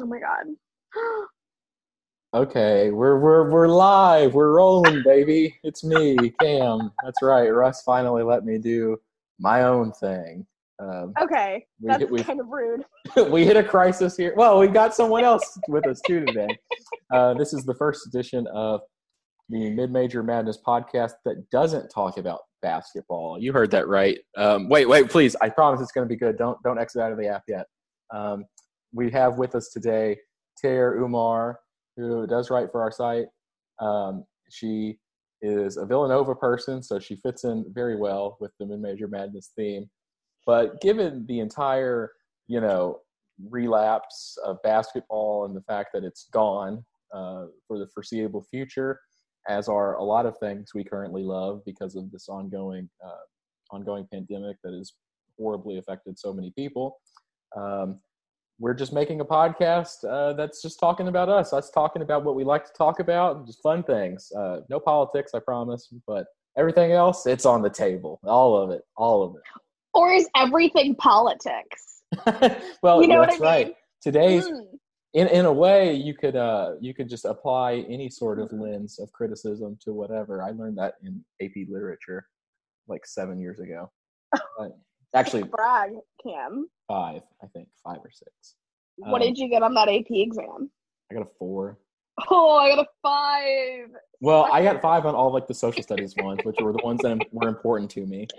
[0.00, 0.46] Oh my god.
[2.32, 4.34] Okay, we're we're we're live.
[4.34, 5.56] We're rolling, baby.
[5.64, 6.92] It's me, Cam.
[7.02, 7.48] That's right.
[7.48, 8.98] Russ finally let me do
[9.40, 10.46] my own thing.
[10.78, 12.84] Um, Okay, We that's hit- we- kind of rude.
[13.32, 14.32] we hit a crisis here.
[14.36, 16.56] Well, we've got someone else with us too today.
[17.12, 18.80] Uh, this is the first edition of
[19.48, 23.40] the Mid Major Madness podcast that doesn't talk about basketball.
[23.40, 24.18] You heard that right.
[24.36, 25.34] Um, wait, wait, please.
[25.42, 26.38] I promise it's going to be good.
[26.38, 27.66] Don't don't exit out of the app yet.
[28.14, 28.44] Um,
[28.92, 30.16] we have with us today
[30.60, 31.60] Taylor Umar,
[31.96, 33.26] who does write for our site.
[33.78, 34.98] Um, she
[35.42, 39.52] is a Villanova person, so she fits in very well with the Mid Major Madness
[39.56, 39.88] theme.
[40.46, 42.12] But given the entire,
[42.46, 43.00] you know,
[43.48, 46.84] relapse of basketball and the fact that it's gone
[47.14, 49.00] uh, for the foreseeable future,
[49.48, 53.24] as are a lot of things we currently love because of this ongoing uh,
[53.74, 54.92] ongoing pandemic that has
[55.38, 56.98] horribly affected so many people.
[57.56, 58.00] Um,
[58.60, 62.36] we're just making a podcast uh, that's just talking about us, us talking about what
[62.36, 64.30] we like to talk about, just fun things.
[64.36, 66.26] Uh, no politics, I promise, but
[66.58, 68.20] everything else, it's on the table.
[68.24, 69.42] All of it, all of it.
[69.94, 72.02] Or is everything politics?
[72.82, 73.66] well, You know what that's I mean?
[73.66, 73.74] right.
[74.02, 74.66] Today's Mm.
[75.14, 78.98] in in a way you could uh you could just apply any sort of lens
[79.00, 82.24] of criticism to whatever i learned that in ap literature
[82.86, 83.90] like seven years ago
[84.58, 84.70] But
[85.14, 85.90] actually Brag,
[86.24, 86.68] Cam.
[86.88, 88.30] five i think five or six
[88.96, 90.70] What Um, did you get on that AP exam?
[91.10, 91.78] i got a four
[92.28, 93.88] Oh, I got a five.
[94.20, 97.00] well i got five on all like the social studies ones which were the ones
[97.02, 98.26] that were important to me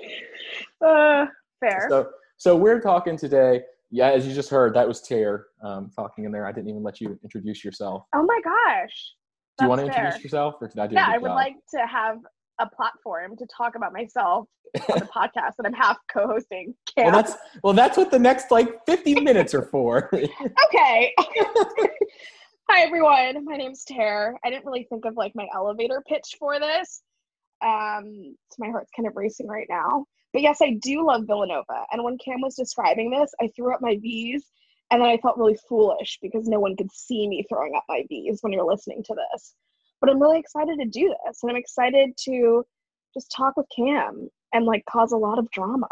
[0.86, 1.26] Uh,
[1.60, 1.88] fair.
[1.90, 3.62] so so we're talking today
[3.92, 6.84] yeah as you just heard that was Tehr um, talking in there i didn't even
[6.84, 9.14] let you introduce yourself oh my gosh.
[9.58, 10.06] do you want to fair.
[10.06, 11.36] introduce yourself or did i do Yeah, I would job?
[11.36, 12.18] like to have
[12.62, 16.73] a platform to talk about myself on the podcast that I'm half co-hosting.
[16.95, 20.09] well that's well that's what the next like 50 minutes are for
[20.66, 21.14] okay.
[22.70, 24.36] Hi everyone, my name's Tehr.
[24.45, 27.02] I didn't really think of like my elevator pitch for this.
[27.62, 30.06] Um, so my heart's kind of racing right now.
[30.31, 31.86] But yes, I do love Villanova.
[31.91, 34.46] And when Cam was describing this, I threw up my V's
[34.90, 38.03] and then I felt really foolish because no one could see me throwing up my
[38.07, 39.53] V's when you're listening to this.
[40.01, 42.66] But I'm really excited to do this and I'm excited to
[43.13, 45.88] just talk with Cam and like cause a lot of drama.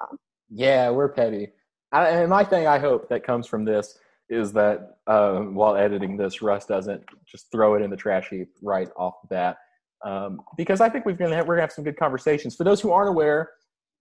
[0.49, 1.49] Yeah, we're petty.
[1.91, 3.97] I, and my thing, I hope that comes from this
[4.29, 8.49] is that um, while editing this, Russ doesn't just throw it in the trash heap
[8.61, 9.57] right off the bat.
[10.05, 12.55] Um, because I think we're gonna have, we're gonna have some good conversations.
[12.55, 13.49] For those who aren't aware,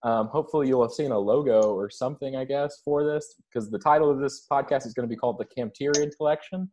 [0.04, 3.78] um, hopefully you'll have seen a logo or something, I guess, for this because the
[3.78, 6.70] title of this podcast is going to be called the CamTehrion Collection.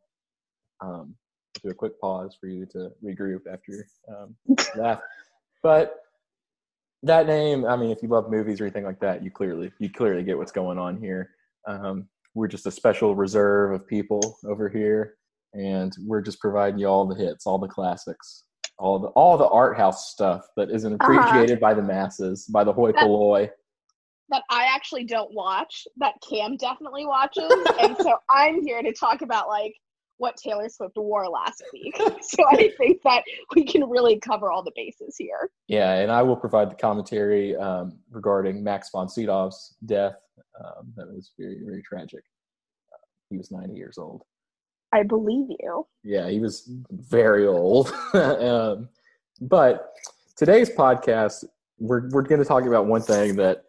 [0.82, 1.16] Um,
[1.62, 4.36] do a quick pause for you to regroup after um,
[4.76, 5.02] that,
[5.64, 6.02] but
[7.04, 9.90] that name i mean if you love movies or anything like that you clearly you
[9.90, 11.30] clearly get what's going on here
[11.68, 15.16] um, we're just a special reserve of people over here
[15.54, 18.46] and we're just providing you all the hits all the classics
[18.80, 21.14] all the all the art house stuff that isn't Uh-huh.
[21.14, 23.50] appreciated by the masses by the hoi polloi
[24.30, 27.46] that I actually don't watch, that Cam definitely watches.
[27.80, 29.76] and so I'm here to talk about like
[30.18, 31.96] what Taylor Swift wore last week.
[32.22, 33.24] so I think that
[33.56, 35.50] we can really cover all the bases here.
[35.68, 40.16] yeah and i will provide the commentary um, regarding max von sydow's death
[40.64, 42.24] um, that was very very tragic
[42.94, 44.24] uh, he was 90 years old
[44.94, 45.86] I believe you.
[46.04, 47.92] Yeah, he was very old.
[48.14, 48.88] um,
[49.42, 49.92] but
[50.38, 51.44] today's podcast,
[51.80, 53.64] we're we're going to talk about one thing that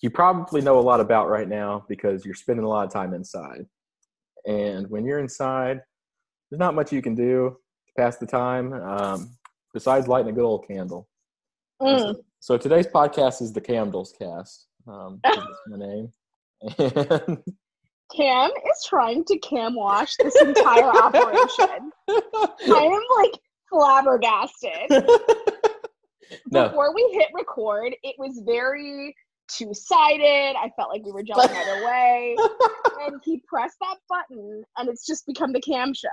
[0.00, 3.14] you probably know a lot about right now because you're spending a lot of time
[3.14, 3.64] inside.
[4.44, 5.82] And when you're inside,
[6.52, 9.30] there's not much you can do to pass the time um,
[9.72, 11.08] besides lighting a good old candle.
[11.80, 12.14] Mm.
[12.40, 14.66] So today's podcast is the Candles Cast.
[14.86, 16.12] Um, that's my name.
[16.60, 17.38] And
[18.14, 21.90] Cam is trying to cam wash this entire operation.
[22.10, 23.40] I am like
[23.70, 24.90] flabbergasted.
[26.50, 29.16] no, Before we hit record, it was very
[29.48, 30.54] two sided.
[30.58, 32.36] I felt like we were jumping either way.
[33.06, 36.08] and he pressed that button, and it's just become the cam show.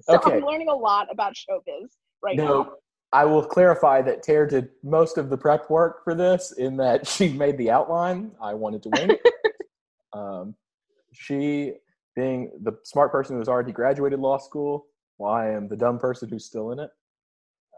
[0.00, 0.36] So Okay.
[0.36, 1.88] I'm learning a lot about showbiz
[2.22, 2.44] right now.
[2.44, 2.74] No,
[3.12, 7.06] I will clarify that Tara did most of the prep work for this in that
[7.08, 8.32] she made the outline.
[8.40, 9.32] I wanted to wing it.
[10.12, 10.54] um,
[11.12, 11.74] she,
[12.14, 16.28] being the smart person who's already graduated law school, while I am the dumb person
[16.28, 16.90] who's still in it,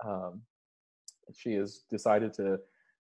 [0.04, 0.42] um,
[1.36, 2.58] she has decided to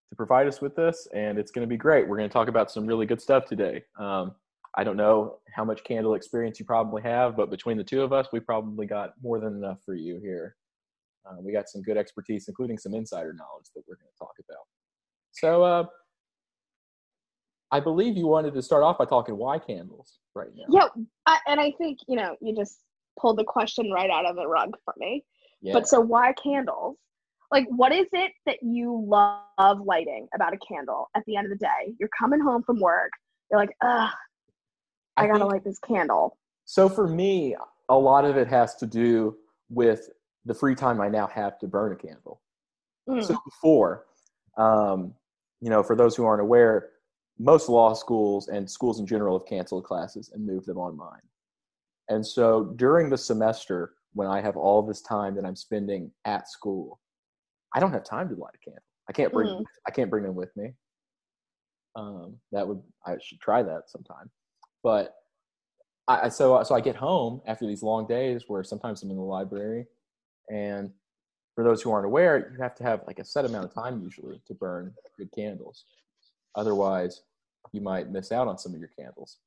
[0.08, 2.08] to provide us with this, and it's going to be great.
[2.08, 3.84] We're going to talk about some really good stuff today.
[3.98, 4.34] Um,
[4.78, 8.12] I don't know how much candle experience you probably have, but between the two of
[8.12, 10.54] us, we probably got more than enough for you here.
[11.28, 14.34] Uh, we got some good expertise, including some insider knowledge that we're going to talk
[14.48, 14.62] about.
[15.32, 15.84] So, uh,
[17.72, 20.64] I believe you wanted to start off by talking why candles right now.
[20.70, 22.78] Yeah, I, and I think you know you just
[23.20, 25.24] pulled the question right out of the rug for me.
[25.60, 25.72] Yeah.
[25.72, 26.96] But so why candles?
[27.50, 31.58] Like, what is it that you love lighting about a candle at the end of
[31.58, 31.94] the day?
[31.98, 33.10] You're coming home from work.
[33.50, 34.10] You're like, ugh,
[35.18, 36.36] I, gotta think- light this candle.
[36.64, 37.56] So for me,
[37.88, 39.36] a lot of it has to do
[39.70, 40.10] with
[40.44, 42.40] the free time I now have to burn a candle.
[43.08, 43.24] Mm.
[43.24, 44.06] So before,
[44.56, 45.14] um,
[45.60, 46.90] you know, for those who aren't aware,
[47.38, 51.20] most law schools and schools in general have canceled classes and moved them online.
[52.08, 56.48] And so during the semester, when I have all this time that I'm spending at
[56.48, 57.00] school,
[57.74, 58.82] I don't have time to light a candle.
[59.08, 59.64] I can't bring Mm.
[59.86, 60.74] I can't bring them with me.
[61.96, 64.30] Um, that would I should try that sometime.
[64.82, 65.14] But
[66.06, 69.22] I so so I get home after these long days where sometimes I'm in the
[69.22, 69.86] library,
[70.50, 70.90] and
[71.54, 74.00] for those who aren't aware, you have to have like a set amount of time
[74.02, 75.84] usually to burn good candles.
[76.54, 77.22] Otherwise,
[77.72, 79.38] you might miss out on some of your candles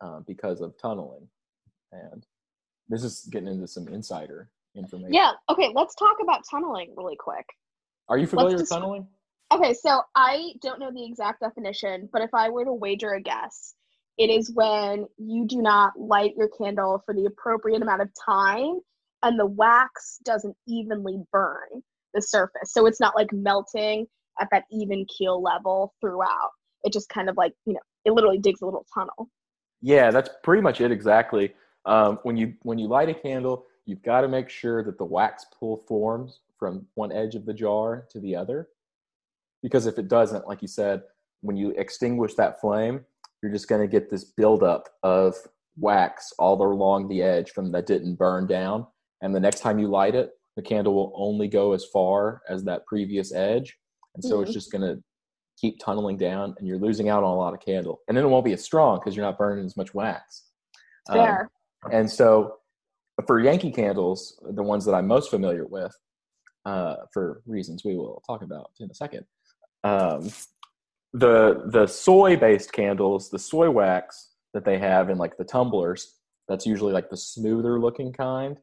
[0.00, 1.26] um, because of tunneling.
[1.92, 2.26] And
[2.88, 5.14] this is getting into some insider information.
[5.14, 5.32] Yeah.
[5.48, 5.70] Okay.
[5.74, 7.46] Let's talk about tunneling really quick.
[8.08, 9.06] Are you familiar with tunneling?
[9.52, 13.20] Okay, so I don't know the exact definition, but if I were to wager a
[13.20, 13.74] guess,
[14.18, 18.80] it is when you do not light your candle for the appropriate amount of time
[19.22, 21.82] and the wax doesn't evenly burn
[22.14, 22.72] the surface.
[22.72, 24.06] So it's not like melting
[24.40, 26.50] at that even keel level throughout.
[26.84, 29.30] It just kind of like, you know, it literally digs a little tunnel.
[29.80, 31.54] Yeah, that's pretty much it exactly.
[31.84, 35.04] Um, when you when you light a candle, you've got to make sure that the
[35.04, 38.68] wax pool forms from one edge of the jar to the other.
[39.62, 41.02] Because if it doesn't, like you said,
[41.40, 43.04] when you extinguish that flame,
[43.42, 45.34] you're just going to get this buildup of
[45.76, 48.86] wax all along the edge from that didn't burn down.
[49.20, 52.64] And the next time you light it, the candle will only go as far as
[52.64, 53.76] that previous edge.
[54.14, 54.54] And so it's Mhm.
[54.54, 55.02] just going to
[55.56, 58.00] keep tunneling down and you're losing out on a lot of candle.
[58.06, 60.50] And then it won't be as strong because you're not burning as much wax.
[61.08, 61.16] Um,
[61.90, 62.58] and so
[63.26, 65.94] for Yankee candles, the ones that I'm most familiar with,
[66.64, 69.26] uh, for reasons we will talk about in a second,
[69.84, 70.28] um,
[71.12, 76.16] the the soy based candles, the soy wax that they have in like the tumblers,
[76.48, 78.58] that's usually like the smoother looking kind.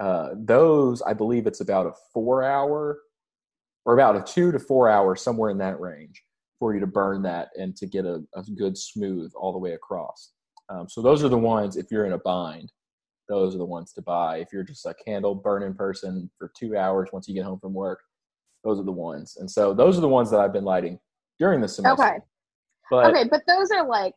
[0.00, 2.98] Uh, those, I believe, it's about a four hour
[3.84, 6.22] or about a two to four hour, somewhere in that range,
[6.58, 9.72] for you to burn that and to get a, a good smooth all the way
[9.72, 10.32] across.
[10.68, 11.76] Um, so those are the ones.
[11.76, 12.72] If you're in a bind,
[13.28, 14.38] those are the ones to buy.
[14.38, 17.74] If you're just a candle burning person for two hours once you get home from
[17.74, 18.00] work,
[18.64, 19.36] those are the ones.
[19.38, 20.98] And so those are the ones that I've been lighting
[21.42, 22.04] during the semester.
[22.04, 22.16] Okay.
[22.90, 24.14] But Okay, but those are like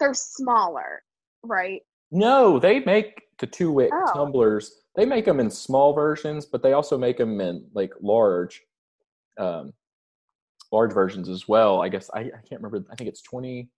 [0.00, 1.02] they're smaller,
[1.44, 1.82] right?
[2.10, 4.12] no, they make the two wick Oh.
[4.12, 4.82] tumblers.
[4.96, 8.62] They make them in small versions, but they also make them in like large,
[9.38, 9.72] um,
[10.72, 11.80] large versions as well.
[11.82, 12.84] I guess I, I can't remember.
[12.90, 13.70] I think it's twenty.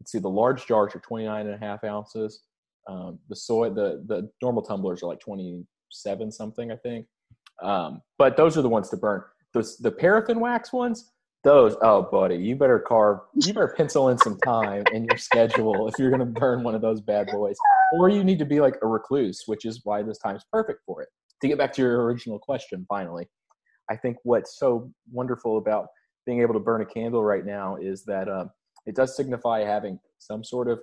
[0.00, 0.18] Let's see.
[0.20, 2.44] The large jars are 29 and a half ounces.
[2.88, 7.06] Um, the soy, the the normal tumblers are like 27 something, I think.
[7.62, 9.22] Um, but those are the ones to burn.
[9.52, 11.12] Those the paraffin wax ones.
[11.42, 15.88] Those, oh, buddy, you better carve, you better pencil in some time in your schedule
[15.88, 17.56] if you're going to burn one of those bad boys.
[17.94, 21.02] Or you need to be like a recluse, which is why this time's perfect for
[21.02, 21.08] it.
[21.40, 23.26] To get back to your original question, finally,
[23.90, 25.86] I think what's so wonderful about
[26.26, 28.44] being able to burn a candle right now is that uh,
[28.86, 30.80] it does signify having some sort of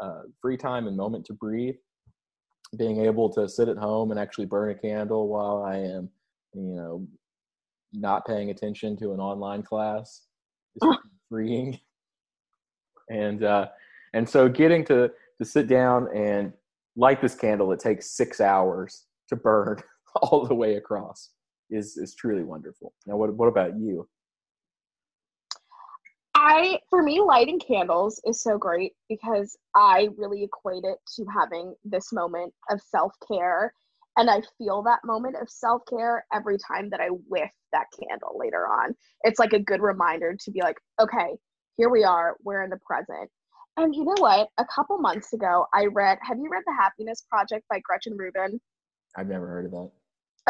[0.00, 1.76] uh, free time and moment to breathe.
[2.76, 6.08] Being able to sit at home and actually burn a candle while I am,
[6.54, 7.06] you know,
[7.92, 10.22] not paying attention to an online class
[10.82, 10.96] is
[11.28, 11.78] freeing.
[13.08, 13.68] And uh,
[14.14, 16.52] and so getting to to sit down and
[16.96, 19.78] light this candle, it takes six hours to burn
[20.22, 21.30] all the way across.
[21.70, 22.92] Is is truly wonderful.
[23.06, 24.08] Now, what what about you?
[26.34, 31.74] I, for me, lighting candles is so great because I really equate it to having
[31.84, 33.74] this moment of self care.
[34.20, 38.36] And I feel that moment of self care every time that I whiff that candle
[38.36, 38.94] later on.
[39.22, 41.38] It's like a good reminder to be like, okay,
[41.78, 43.30] here we are, we're in the present.
[43.78, 44.48] And you know what?
[44.58, 48.60] A couple months ago, I read, have you read The Happiness Project by Gretchen Rubin?
[49.16, 49.90] I've never heard of that.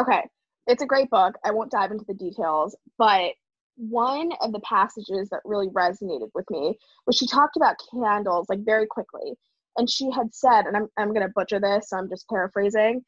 [0.01, 0.23] Okay,
[0.67, 1.37] it's a great book.
[1.45, 3.35] I won't dive into the details, but
[3.77, 8.65] one of the passages that really resonated with me was she talked about candles like
[8.65, 9.35] very quickly.
[9.77, 13.05] And she had said, and I'm, I'm going to butcher this, so I'm just paraphrasing,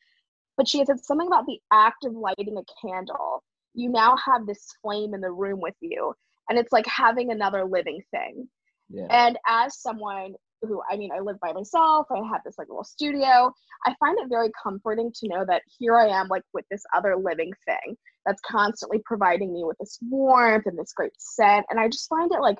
[0.56, 3.42] but she said something about the act of lighting a candle.
[3.74, 6.14] You now have this flame in the room with you,
[6.48, 8.48] and it's like having another living thing.
[8.90, 9.06] Yeah.
[9.10, 12.84] And as someone who, I mean, I live by myself, I have this like little
[12.84, 13.52] studio,
[13.84, 17.16] I find it very comforting to know that here I am, like with this other
[17.16, 21.66] living thing that's constantly providing me with this warmth and this great scent.
[21.70, 22.58] And I just find it like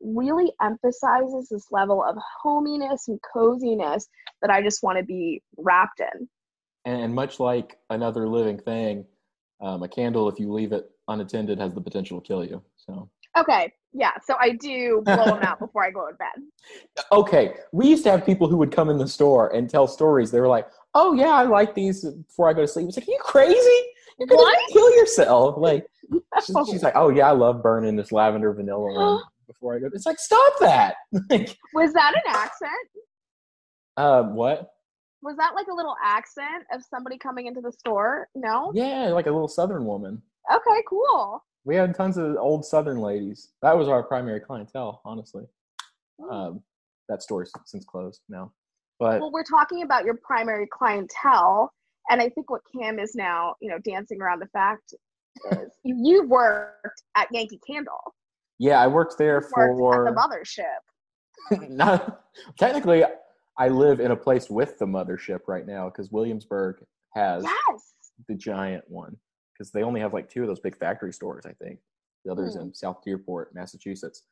[0.00, 4.08] really emphasizes this level of hominess and coziness
[4.42, 6.28] that I just want to be wrapped in.
[6.84, 9.04] And much like another living thing,
[9.60, 12.62] um, a candle, if you leave it unattended, has the potential to kill you.
[12.76, 13.08] So.
[13.38, 13.72] Okay.
[13.92, 14.12] Yeah.
[14.24, 16.28] So I do blow them out before I go to bed.
[17.12, 17.54] Okay.
[17.72, 20.30] We used to have people who would come in the store and tell stories.
[20.30, 23.08] They were like, "Oh yeah, I like these before I go to sleep." It's like,
[23.08, 23.80] "Are you crazy?
[24.18, 24.70] You're gonna What?
[24.72, 25.86] kill yourself!" Like,
[26.44, 29.88] she's, she's like, "Oh yeah, I love burning this lavender vanilla one before I go."
[29.92, 30.94] It's like, stop that.
[31.30, 32.70] like, Was that an accent?
[33.96, 34.70] um, what?
[35.22, 38.28] Was that like a little accent of somebody coming into the store?
[38.34, 38.72] No?
[38.74, 40.22] Yeah, like a little Southern woman.
[40.50, 41.44] Okay, cool.
[41.64, 43.50] We had tons of old Southern ladies.
[43.62, 45.44] That was our primary clientele, honestly.
[46.30, 46.62] Um,
[47.08, 48.52] that store's since closed now,
[48.98, 51.72] but well, we're talking about your primary clientele,
[52.10, 54.94] and I think what Cam is now, you know, dancing around the fact
[55.52, 58.14] is you, worked at Yankee Candle.
[58.58, 61.68] yeah, I worked there You for the mothership.
[61.70, 62.22] not
[62.58, 63.04] technically.
[63.60, 66.82] I live in a place with the mothership right now because Williamsburg
[67.14, 67.92] has Yes.
[68.26, 69.18] the giant one
[69.52, 71.44] because they only have like two of those big factory stores.
[71.44, 71.78] I think
[72.24, 72.62] the others Hmm.
[72.62, 74.22] in South Deerfield, Massachusetts.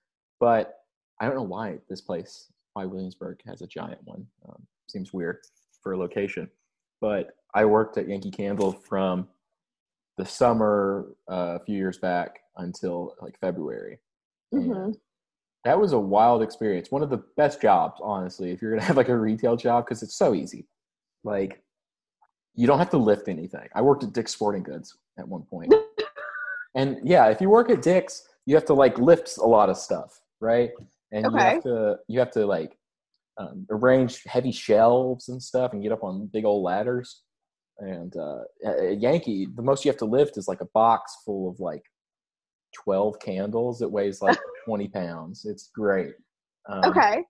[0.40, 0.82] But
[1.20, 4.26] I don't know why this place, why Williamsburg has a giant one.
[4.48, 5.40] Um, seems weird
[5.82, 6.50] for a location.
[7.02, 9.28] But I worked at Yankee Candle from
[10.16, 13.98] the summer uh, a few years back until like February.
[14.52, 14.96] hmm And
[15.68, 16.90] that was a wild experience.
[16.90, 20.02] One of the best jobs, honestly, if you're gonna have like a retail job, because
[20.02, 20.66] it's so easy.
[21.24, 21.62] Like
[22.54, 23.68] you don't have to lift anything.
[23.74, 25.74] I worked at Dick's Sporting Goods at one point.
[26.74, 29.76] and yeah, if you work at Dick's, you have to like lift a lot of
[29.76, 30.70] stuff, right?
[31.12, 32.74] And you have to you have to like
[33.36, 37.24] um, arrange heavy shelves and stuff and get up on big old ladders.
[37.78, 41.14] And uh, at at Yankee, the most you have to lift is like a box
[41.26, 41.82] full of like
[42.84, 43.82] 12 candles.
[43.82, 45.46] It weighs like 20 pounds.
[45.46, 46.12] It's great.
[46.68, 47.24] Um, Okay.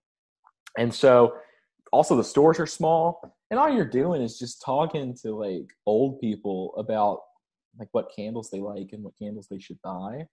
[0.77, 1.33] And so
[1.93, 6.19] also the stores are small and all you're doing is just talking to like old
[6.19, 7.21] people about
[7.79, 10.25] like what candles they like and what candles they should buy.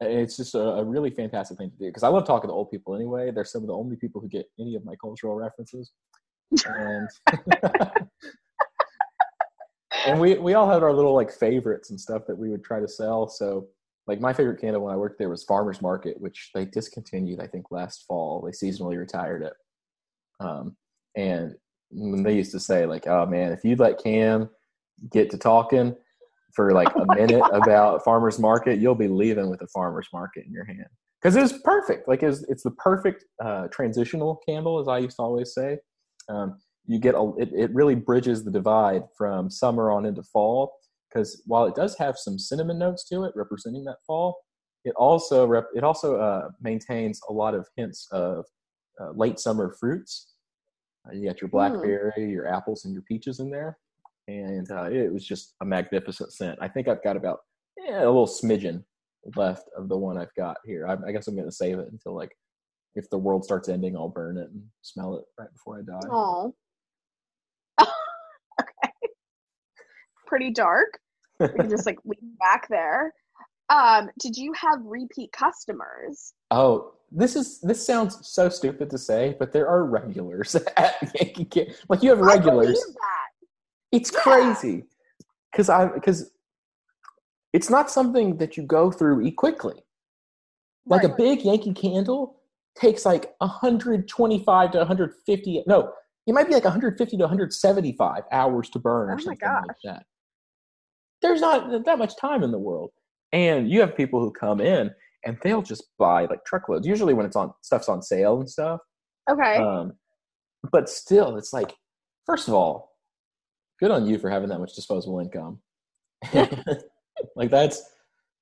[0.00, 2.54] And it's just a, a really fantastic thing to do because I love talking to
[2.54, 3.30] old people anyway.
[3.30, 5.92] They're some of the only people who get any of my cultural references.
[6.66, 7.08] And
[10.06, 12.80] and we we all had our little like favorites and stuff that we would try
[12.80, 13.28] to sell.
[13.28, 13.68] So
[14.10, 17.46] like my favorite candle when I worked there was Farmers Market, which they discontinued I
[17.46, 18.42] think last fall.
[18.42, 19.52] They seasonally retired it.
[20.40, 20.76] Um,
[21.16, 21.54] and
[21.92, 24.50] they used to say like, "Oh man, if you let Cam
[25.12, 25.94] get to talking
[26.54, 30.52] for like a minute about Farmers Market, you'll be leaving with a Farmers Market in
[30.52, 30.88] your hand."
[31.22, 32.08] Because it was perfect.
[32.08, 35.78] Like it's it's the perfect uh, transitional candle, as I used to always say.
[36.28, 40.72] Um, you get a, it, it really bridges the divide from summer on into fall
[41.12, 44.36] because while it does have some cinnamon notes to it representing that fall
[44.84, 48.46] it also rep, it also uh, maintains a lot of hints of
[49.00, 50.34] uh, late summer fruits.
[51.06, 53.78] Uh, you got your blackberry your apples and your peaches in there.
[54.28, 56.58] And uh, it was just a magnificent scent.
[56.60, 57.40] I think i've got about
[57.88, 58.84] a little smidgen
[59.36, 60.86] left of the one i've got here.
[60.86, 62.32] I, I guess i'm going to save it until like
[62.94, 66.08] if the world starts ending i'll burn it and smell it right before i die.
[66.10, 66.54] Oh.
[67.80, 68.92] okay.
[70.30, 71.00] Pretty dark.
[71.40, 73.12] We can just like lean back there.
[73.68, 76.34] Um, did you have repeat customers?
[76.52, 81.46] Oh, this is this sounds so stupid to say, but there are regulars at Yankee
[81.46, 81.74] Candle.
[81.88, 82.80] Like you have regulars.
[83.90, 84.20] It's Yeah.
[84.20, 84.84] crazy
[85.50, 86.30] because I because
[87.52, 89.82] it's not something that you go through e quickly.
[90.86, 92.40] Like a big Yankee Candle
[92.76, 95.64] takes like 125 to 150.
[95.66, 95.92] No,
[96.28, 99.76] it might be like 150 to 175 hours to burn Oh or my something like
[99.82, 100.06] that.
[101.22, 102.90] There's not that much time in the world,
[103.32, 104.90] and you have people who come in
[105.24, 106.86] and they'll just buy like truckloads.
[106.86, 108.80] Usually when it's on stuff's on sale and stuff.
[109.30, 109.56] Okay.
[109.56, 109.92] Um,
[110.72, 111.74] but still, it's like,
[112.26, 112.96] first of all,
[113.78, 115.60] good on you for having that much disposable income.
[117.36, 117.82] like that's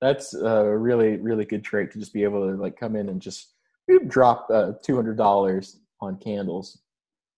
[0.01, 3.21] that's a really really good trait to just be able to like come in and
[3.21, 3.53] just
[3.89, 6.79] boop, drop uh, two hundred dollars on candles,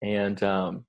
[0.02, 0.86] and um,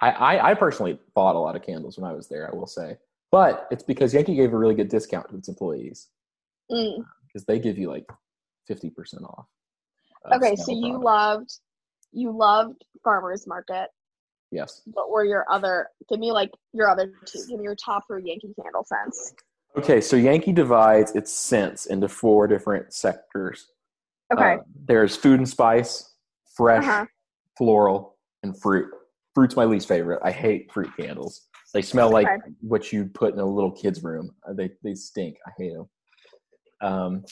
[0.00, 2.50] I, I I personally bought a lot of candles when I was there.
[2.50, 2.96] I will say,
[3.34, 6.08] but it's because Yankee gave a really good discount to its employees
[6.70, 7.04] Mm.
[7.26, 8.06] because they give you like
[8.68, 9.46] fifty percent off.
[10.32, 11.50] Okay, so you loved
[12.12, 13.88] you loved farmers market.
[14.52, 14.82] yes.
[14.86, 15.88] What were your other?
[16.08, 17.40] Give me like your other two.
[17.48, 19.34] Give me your top three Yankee Candle scents.
[19.76, 23.66] Okay, so Yankee divides its scents into four different sectors.
[24.32, 24.54] Okay.
[24.54, 26.14] Uh, there's food and spice,
[26.56, 27.04] fresh, Uh-huh.
[27.58, 28.88] floral, and fruit.
[29.34, 30.20] Fruit's my least favorite.
[30.24, 31.48] I hate fruit candles.
[31.74, 32.52] They smell like Okay.
[32.60, 34.30] what you put in a little kid's room.
[34.48, 35.36] Uh, They they stink.
[35.46, 35.88] I hate them.
[36.80, 37.24] Um,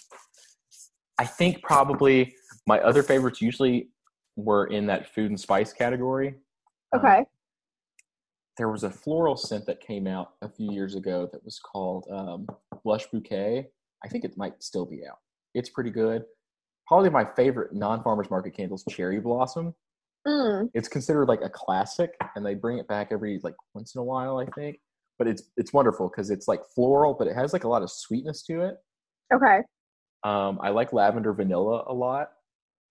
[1.19, 2.35] I think probably
[2.67, 3.91] my other favorites usually
[4.37, 6.35] were in that food and spice category.
[6.93, 7.25] Um, okay.
[8.59, 12.07] there was a floral scent that came out a few years ago that was called
[12.11, 12.47] um,
[12.83, 13.69] Blush Bouquet.
[14.05, 15.19] I think it might still be out.
[15.55, 16.25] It's pretty good.
[16.89, 19.75] Probably my favorite non-farmers market candle is Cherry Blossom.
[20.27, 20.71] Mm.
[20.75, 24.05] It's considered like a classic, and they bring it back every like once in a
[24.05, 24.79] while, I think.
[25.19, 27.91] But it's it's wonderful because it's like floral, but it has like a lot of
[27.91, 28.77] sweetness to it.
[29.33, 29.61] Okay.
[30.25, 32.31] Um, I like lavender vanilla a lot.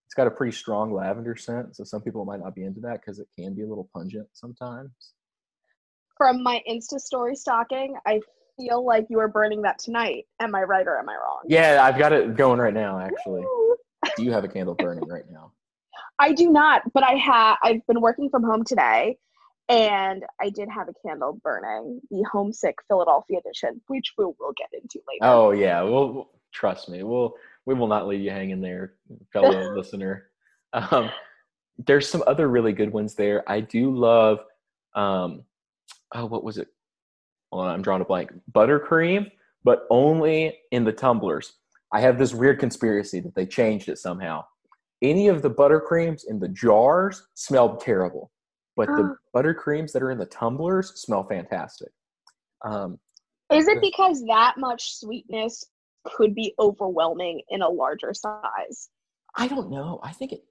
[0.08, 3.00] It's got a pretty strong lavender scent, so some people might not be into that
[3.00, 4.92] because it can be a little pungent sometimes.
[6.18, 8.20] From my Insta story stalking, I
[8.60, 10.26] feel like you are burning that tonight.
[10.42, 11.44] Am I right or am I wrong?
[11.48, 13.00] Yeah, I've got it going right now.
[13.00, 13.44] Actually,
[14.18, 15.54] do you have a candle burning right now?
[16.20, 17.58] I do not, but I have.
[17.64, 19.18] I've been working from home today,
[19.70, 24.70] and I did have a candle burning, the Homesick Philadelphia edition, which we will get
[24.74, 25.24] into later.
[25.24, 27.34] Oh yeah, well, well, trust me, we'll
[27.66, 28.94] we will not leave you hanging there,
[29.32, 30.28] fellow listener.
[30.74, 31.10] Um,
[31.78, 33.50] there's some other really good ones there.
[33.50, 34.40] I do love.
[34.94, 35.44] Um,
[36.14, 36.68] oh, what was it?
[37.52, 38.32] Hold on, I'm drawing a blank.
[38.52, 39.30] Buttercream,
[39.64, 41.54] but only in the tumblers.
[41.94, 44.46] I have this weird conspiracy that they changed it somehow.
[45.02, 48.32] Any of the buttercreams in the jars smelled terrible,
[48.76, 51.90] but the buttercreams that are in the tumblers smell fantastic.
[52.64, 53.00] Um,
[53.52, 55.66] Is it because that much sweetness
[56.06, 58.90] could be overwhelming in a larger size?
[59.36, 60.00] I don't know.
[60.04, 60.44] I think it.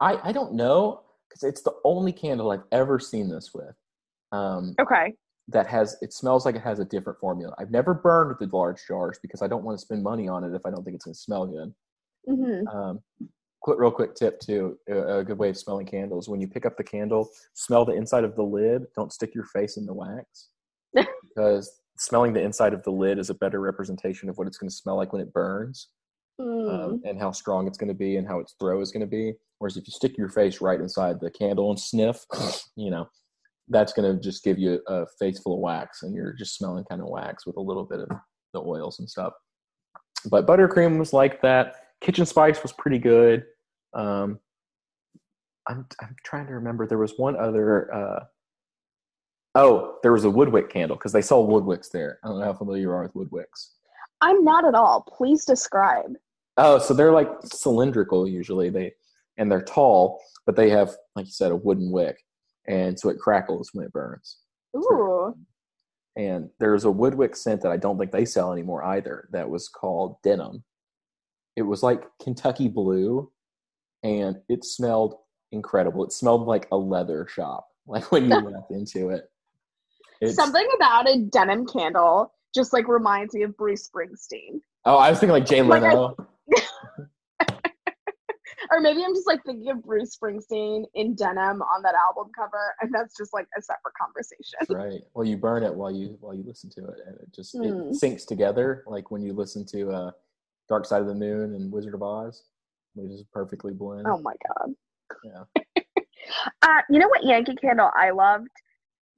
[0.00, 3.74] I I don't know because it's the only candle I've ever seen this with.
[4.32, 5.14] Um, Okay.
[5.48, 7.54] that has it smells like it has a different formula.
[7.58, 10.54] I've never burned the large jars because I don't want to spend money on it
[10.54, 11.74] if I don't think it's going to smell good.
[12.26, 13.00] hmm Um,
[13.66, 14.78] real quick tip too.
[14.88, 17.92] A, a good way of smelling candles: when you pick up the candle, smell the
[17.92, 18.86] inside of the lid.
[18.96, 20.48] Don't stick your face in the wax
[20.94, 24.70] because smelling the inside of the lid is a better representation of what it's going
[24.70, 25.88] to smell like when it burns
[26.40, 26.84] Mm.
[26.84, 29.06] um, and how strong it's going to be and how its throw is going to
[29.06, 29.34] be.
[29.58, 32.24] Whereas if you stick your face right inside the candle and sniff,
[32.76, 33.08] you know,
[33.68, 36.84] that's going to just give you a face full of wax and you're just smelling
[36.84, 38.08] kind of wax with a little bit of
[38.54, 39.34] the oils and stuff.
[40.30, 41.76] But buttercream was like that.
[42.00, 43.44] Kitchen spice was pretty good.
[43.94, 44.38] Um,
[45.68, 46.86] I'm, I'm trying to remember.
[46.86, 47.92] There was one other.
[47.92, 48.24] Uh,
[49.54, 52.18] oh, there was a Woodwick candle because they sell Woodwicks there.
[52.24, 53.70] I don't know how familiar you are with Woodwicks.
[54.20, 55.06] I'm not at all.
[55.16, 56.14] Please describe.
[56.56, 58.70] Oh, so they're like cylindrical usually.
[58.70, 58.92] They
[59.38, 62.22] and they're tall, but they have, like you said, a wooden wick,
[62.68, 64.38] and so it crackles when it burns.
[64.76, 65.34] Ooh.
[66.16, 69.28] And there's a Woodwick scent that I don't think they sell anymore either.
[69.32, 70.62] That was called Denim.
[71.60, 73.30] It was like Kentucky Blue,
[74.02, 75.16] and it smelled
[75.52, 76.02] incredible.
[76.06, 79.30] It smelled like a leather shop, like when you walked into it.
[80.22, 84.62] It's, Something about a denim candle just like reminds me of Bruce Springsteen.
[84.86, 86.16] Oh, I was thinking like Jay Like I- Leno.
[88.72, 92.72] Or maybe I'm just like thinking of Bruce Springsteen in denim on that album cover,
[92.80, 94.58] and that's just like a separate conversation.
[94.60, 95.00] That's right.
[95.12, 97.64] Well, you burn it while you while you listen to it, and it just Hmm.
[97.64, 98.84] it syncs together.
[98.86, 100.10] Like when you listen to uh,
[100.70, 102.44] Dark Side of the Moon and Wizard of Oz,
[102.94, 104.06] which is perfectly blend.
[104.06, 104.72] Oh my god.
[105.24, 105.42] Yeah.
[106.62, 108.46] uh, you know what Yankee candle I loved?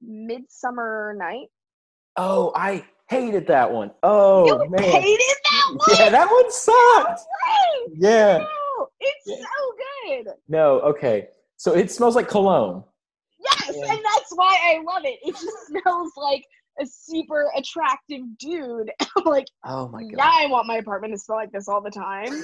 [0.01, 1.47] Midsummer Night.
[2.17, 3.91] Oh, I hated that one.
[4.01, 5.79] Oh you man, hated that one?
[5.99, 7.21] yeah, that one sucked.
[7.45, 7.87] Right.
[7.93, 8.37] Yeah.
[8.39, 9.35] No, it's Yeah.
[9.37, 10.33] so good.
[10.47, 10.79] No.
[10.81, 11.27] Okay.
[11.57, 12.83] So it smells like cologne.
[13.39, 13.93] Yes, Yeah.
[13.93, 15.19] and that's why I love it.
[15.23, 16.43] It just smells like
[16.79, 18.91] a super attractive dude.
[19.17, 20.11] I'm like, Oh my god.
[20.17, 22.43] yeah, I want my apartment to smell like this all the time.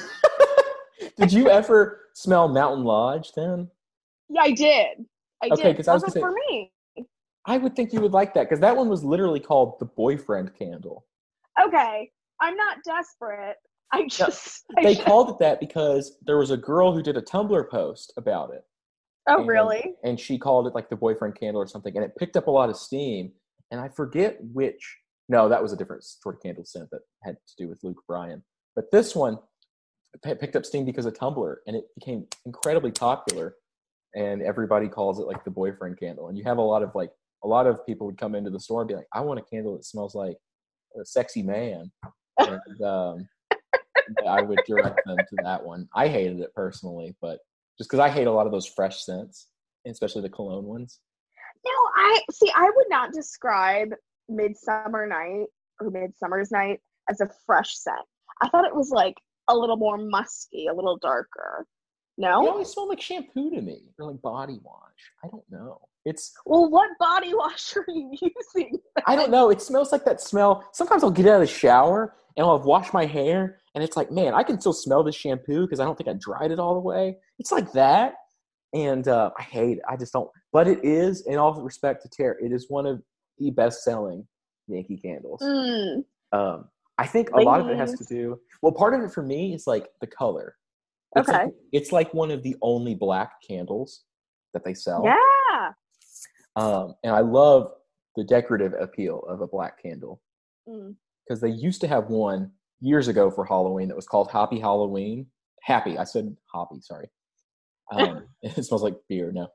[1.18, 3.70] Did you ever smell Mountain Lodge then?
[4.30, 5.06] Yeah, I did.
[5.42, 5.78] I Okay, did.
[5.78, 6.72] 'cause I was gonna for me.
[7.46, 10.54] I would think you would like that because that one was literally called the boyfriend
[10.58, 11.06] candle.
[11.62, 12.12] Okay,
[12.42, 13.56] I'm not desperate.
[13.92, 14.66] I just.
[14.78, 17.70] I They just- called it that because there was a girl who did a Tumblr
[17.70, 18.64] post about it.
[19.28, 19.96] oh, and- really?
[20.04, 22.52] And she called it like the boyfriend candle or something, and it picked up a
[22.52, 23.32] lot of steam.
[23.72, 24.98] And I forget which.
[25.28, 28.02] No, that was a different sort of candle scent that had to do with Luke
[28.08, 28.44] Bryan.
[28.76, 29.38] But this one
[30.24, 33.56] picked up steam because of Tumblr, and it became incredibly popular.
[34.16, 36.30] And everybody calls it like the boyfriend candle.
[36.30, 37.12] And you have a lot of like
[37.44, 39.44] a lot of people would come into the store and be like, "I want a
[39.44, 40.38] candle that smells like
[41.00, 41.92] a sexy man."
[42.40, 43.28] And um,
[44.28, 45.88] I would direct them to that one.
[45.96, 47.40] I hated it personally, but
[47.78, 49.48] just because I hate a lot of those fresh scents,
[49.86, 51.00] especially the cologne ones.
[51.66, 52.52] No, I see.
[52.56, 53.90] I would not describe
[54.28, 55.48] Midsummer Night
[55.80, 57.98] or Midsummer's Night as a fresh scent.
[58.42, 59.16] I thought it was like
[59.50, 61.66] a little more musky, a little darker.
[62.18, 65.12] No, it always smelled like shampoo to me, or like body wash.
[65.24, 65.80] I don't know.
[66.06, 68.80] It's Well, what body wash are you using?
[69.06, 69.50] I don't know.
[69.50, 70.68] It smells like that smell.
[70.74, 73.98] Sometimes I'll get out of the shower and I'll have washed my hair, and it's
[73.98, 76.60] like, man, I can still smell the shampoo because I don't think I dried it
[76.60, 77.18] all the way.
[77.38, 78.16] It's like that,
[78.74, 79.84] and uh, I hate it.
[79.90, 80.30] I just don't.
[80.52, 83.02] But it is, in all respect to Tara, it is one of
[83.38, 84.28] the best selling
[84.68, 85.42] Yankee candles.
[85.42, 86.04] Mm.
[86.32, 86.66] Um,
[86.98, 88.40] I think a lot of it has to do.
[88.62, 90.56] Well, part of it for me is like the color.
[91.16, 91.46] It's Okay.
[91.46, 94.04] like, it's like one of the only black candles
[94.54, 95.04] that they sell.
[95.04, 95.72] Yeah.
[96.56, 97.72] Um, and I love
[98.16, 100.22] the decorative appeal of a black candle
[100.68, 100.96] Mm.
[101.26, 105.26] because they used to have one years ago for Halloween that was called Happy Halloween.
[105.64, 107.10] Happy, I said Hoppy, sorry.
[107.92, 109.32] Um, it smells like beer.
[109.32, 109.48] No,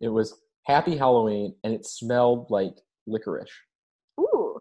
[0.00, 2.74] it was Happy Halloween, and it smelled like
[3.06, 3.50] licorice.
[4.20, 4.60] Ooh.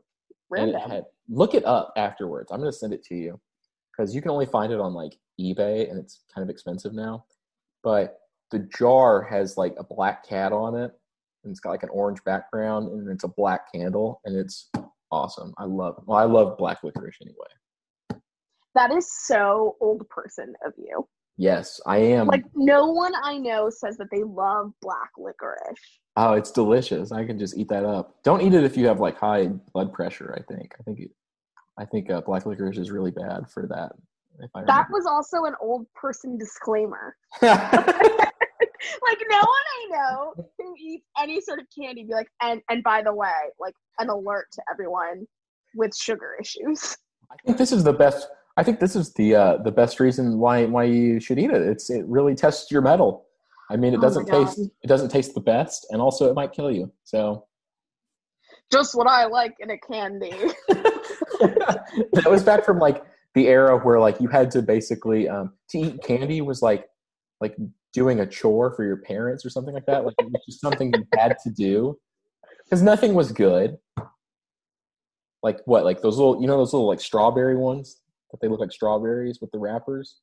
[0.51, 0.89] And Random.
[0.89, 2.51] had look it up afterwards.
[2.51, 3.39] I'm gonna send it to you
[3.91, 7.25] because you can only find it on like eBay, and it's kind of expensive now.
[7.83, 8.19] But
[8.51, 10.91] the jar has like a black cat on it,
[11.43, 14.69] and it's got like an orange background, and it's a black candle, and it's
[15.11, 15.53] awesome.
[15.57, 16.03] I love.
[16.05, 18.21] Well, I love black licorice anyway.
[18.75, 21.07] that is so old person of you.
[21.37, 22.27] Yes, I am.
[22.27, 25.79] Like no one I know says that they love black licorice.
[26.15, 27.11] oh, it's delicious.
[27.11, 28.15] I can just eat that up.
[28.23, 30.33] Don't eat it if you have like high blood pressure.
[30.37, 30.73] I think.
[30.79, 30.99] I think.
[30.99, 31.11] It,
[31.77, 33.91] I think uh, black licorice is really bad for that.
[34.39, 37.17] If I That was also an old person disclaimer.
[39.07, 42.83] Like no one I know who eats any sort of candy be like, and and
[42.83, 45.25] by the way, like an alert to everyone
[45.75, 46.97] with sugar issues.
[47.31, 48.27] I think this is the best.
[48.57, 51.61] I think this is the uh, the best reason why why you should eat it.
[51.61, 53.25] It's it really tests your metal.
[53.69, 56.53] I mean, it Oh doesn't taste it doesn't taste the best, and also it might
[56.53, 56.91] kill you.
[57.03, 57.45] So
[58.71, 60.31] Just what I like in a candy.
[60.69, 65.79] that was back from like the era where like you had to basically um, to
[65.79, 66.85] eat candy was like
[67.41, 67.57] like
[67.91, 70.05] doing a chore for your parents or something like that.
[70.05, 71.97] Like it was just something you had to do
[72.63, 73.77] because nothing was good.
[75.43, 75.83] Like what?
[75.83, 77.99] Like those little you know those little like strawberry ones
[78.39, 80.17] they look like strawberries with the wrappers.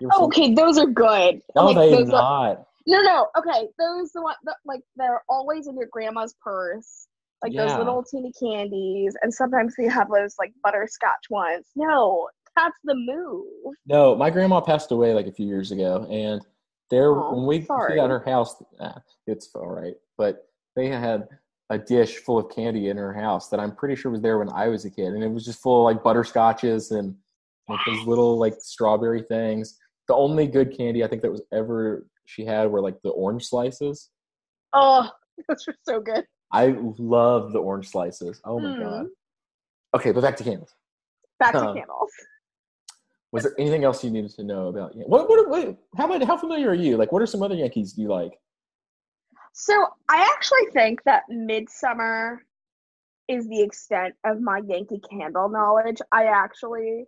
[0.00, 1.40] Seen- okay, those are good.
[1.54, 2.66] No, Like, they those are- not.
[2.86, 3.26] No, no.
[3.36, 7.06] Okay, those the one that, like they're always in your grandma's purse,
[7.42, 11.66] like those little teeny candies, and sometimes they have those like butterscotch ones.
[11.76, 13.74] No, that's the move.
[13.86, 16.40] No, my grandma passed away like a few years ago, and
[16.88, 17.96] there Aw, when we sorry.
[17.96, 19.94] got her house, ah, it's all right.
[20.16, 21.28] But they had
[21.68, 24.48] a dish full of candy in her house that I'm pretty sure was there when
[24.48, 27.14] I was a kid, and it was just full of like butterscotches and
[27.70, 29.78] like those little like strawberry things.
[30.08, 33.46] The only good candy I think that was ever she had were like the orange
[33.46, 34.10] slices.
[34.72, 35.08] Oh,
[35.48, 36.26] those are so good.
[36.52, 38.40] I love the orange slices.
[38.44, 38.78] Oh my Mm.
[38.78, 39.06] god.
[39.94, 40.74] Okay, but back to candles.
[41.38, 41.72] Back to Huh.
[41.74, 42.10] candles.
[43.32, 44.92] Was there anything else you needed to know about?
[44.96, 45.28] What?
[45.28, 45.48] What?
[45.48, 46.22] what how about?
[46.26, 46.96] How familiar are you?
[46.96, 48.32] Like, what are some other Yankees you like?
[49.52, 52.42] So I actually think that Midsummer
[53.28, 55.98] is the extent of my Yankee Candle knowledge.
[56.10, 57.04] I actually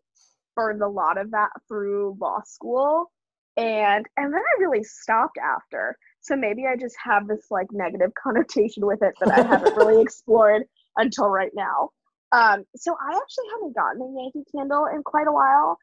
[0.57, 3.11] burned a lot of that through law school,
[3.57, 5.97] and and then I really stopped after.
[6.21, 10.03] So maybe I just have this like negative connotation with it that I haven't really
[10.03, 10.65] explored
[10.97, 11.91] until right now.
[12.33, 15.79] Um, so I actually haven't gotten a Yankee Candle in quite a while.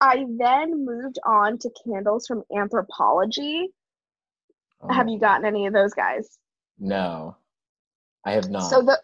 [0.00, 3.66] I then moved on to candles from Anthropologie.
[4.90, 6.38] Have Oh, you gotten any of those guys?
[6.78, 7.36] No,
[8.24, 8.62] I have not.
[8.62, 9.00] So the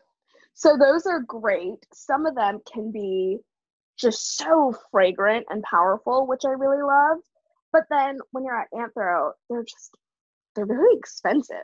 [0.54, 1.86] so those are great.
[1.92, 3.38] Some of them can be
[3.98, 7.18] just so fragrant and powerful, which I really love.
[7.72, 9.96] But then when you're at Anthro, they're just
[10.54, 11.56] they're very expensive.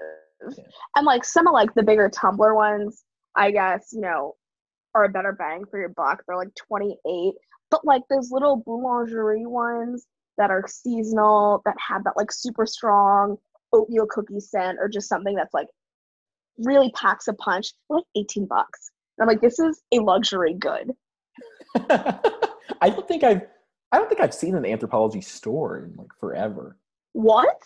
[0.57, 0.65] Yeah.
[0.97, 3.05] And like some of like the bigger tumbler ones,
[3.37, 4.35] I guess, you know,
[4.95, 6.23] are a better bang for your buck.
[6.27, 7.35] They're like 28.
[7.71, 10.07] But like those little boulangerie ones
[10.39, 13.37] that are seasonal that have that like super strong
[13.73, 15.67] oatmeal cookie scent or just something that's like
[16.59, 18.91] really packs a punch, they're like 18 bucks.
[19.19, 20.93] And I'm like, this is a luxury good.
[22.81, 23.43] I don't think I've.
[23.91, 26.77] I don't think I've seen an Anthropologie store in like forever.
[27.13, 27.59] What?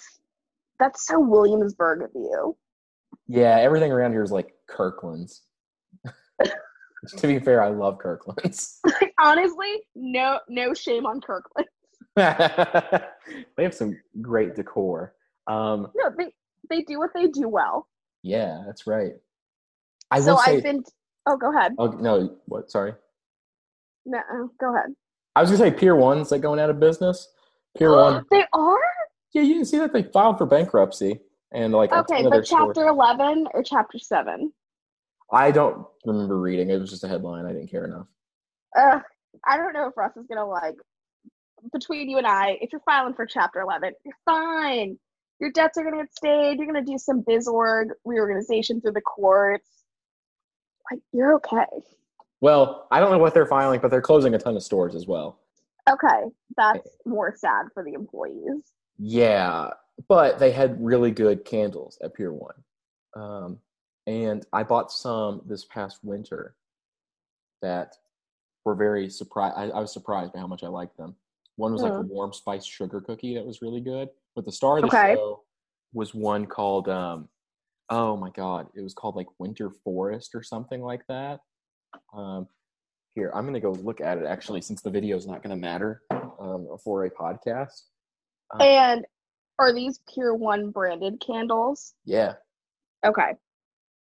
[0.78, 2.56] That's so Williamsburg of you.
[3.26, 5.42] Yeah, everything around here is like Kirkland's.
[7.16, 8.80] to be fair, I love Kirkland's.
[9.20, 11.68] Honestly, no no shame on Kirkland.
[12.16, 15.14] they have some great decor.
[15.46, 16.32] Um, No, they
[16.70, 17.88] they do what they do well.
[18.22, 19.14] yeah, that's right.
[20.10, 20.56] I so will say.
[20.58, 20.84] I've been
[21.26, 21.72] oh go ahead.
[21.78, 22.70] oh no, what?
[22.70, 22.92] Sorry.
[24.04, 24.18] No,
[24.60, 24.94] go ahead.
[25.34, 27.28] I was gonna say Pier One's like going out of business.
[27.76, 28.24] Pier One.
[28.30, 28.78] they are?
[29.32, 31.20] Yeah, you can see that they filed for bankruptcy
[31.52, 34.52] and like Okay, but chapter eleven or chapter seven?
[35.30, 36.70] I don't remember reading.
[36.70, 37.46] It was just a headline.
[37.46, 38.06] I didn't care enough.
[38.76, 39.00] Uh
[39.46, 40.76] I don't know if Russ is gonna like
[41.72, 44.98] between you and I, if you're filing for chapter eleven, you're fine.
[45.40, 49.00] Your debts are gonna get stayed, you're gonna do some biz org reorganization through the
[49.00, 49.68] courts.
[50.90, 51.64] Like you're okay.
[52.42, 55.06] Well, I don't know what they're filing, but they're closing a ton of stores as
[55.06, 55.38] well.
[55.88, 56.24] Okay.
[56.56, 58.72] That's more sad for the employees.
[58.98, 59.70] Yeah,
[60.08, 62.54] but they had really good candles at Pier One.
[63.14, 63.58] Um,
[64.08, 66.56] and I bought some this past winter
[67.62, 67.94] that
[68.64, 69.54] were very surprised.
[69.56, 71.14] I, I was surprised by how much I liked them.
[71.56, 72.08] One was like a Mm.
[72.08, 74.08] warm spice sugar cookie that was really good.
[74.34, 75.14] But the star of the Okay.
[75.14, 75.44] show
[75.92, 77.28] was one called um,
[77.88, 81.40] oh my god, it was called like Winter Forest or something like that.
[82.12, 82.46] Um,
[83.14, 86.02] here, I'm gonna go look at it actually, since the video is not gonna matter
[86.10, 87.82] um, for a podcast.
[88.52, 89.06] Um, And
[89.58, 91.94] are these Pier One branded candles?
[92.04, 92.34] yeah,
[93.04, 93.34] Okay.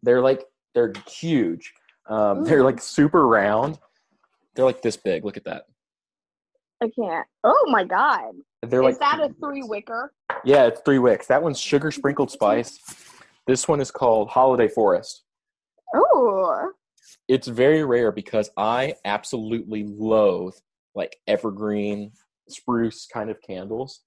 [0.03, 1.73] they're like they're huge.
[2.07, 3.79] Um, they're like super round.
[4.55, 5.25] They're like this big.
[5.25, 5.65] Look at that.
[6.81, 7.27] I can't.
[7.43, 8.33] Oh my god.
[8.61, 10.13] They're Is like that a three wicker?
[10.45, 11.27] Yeah, it's three wicks.
[11.27, 12.79] That one's sugar sprinkled spice.
[13.47, 15.23] This one is called Holiday Forest.
[15.95, 16.71] Oh.
[17.29, 20.55] It's very rare because I absolutely loathe
[20.95, 22.11] like evergreen
[22.49, 24.01] spruce kind of candles.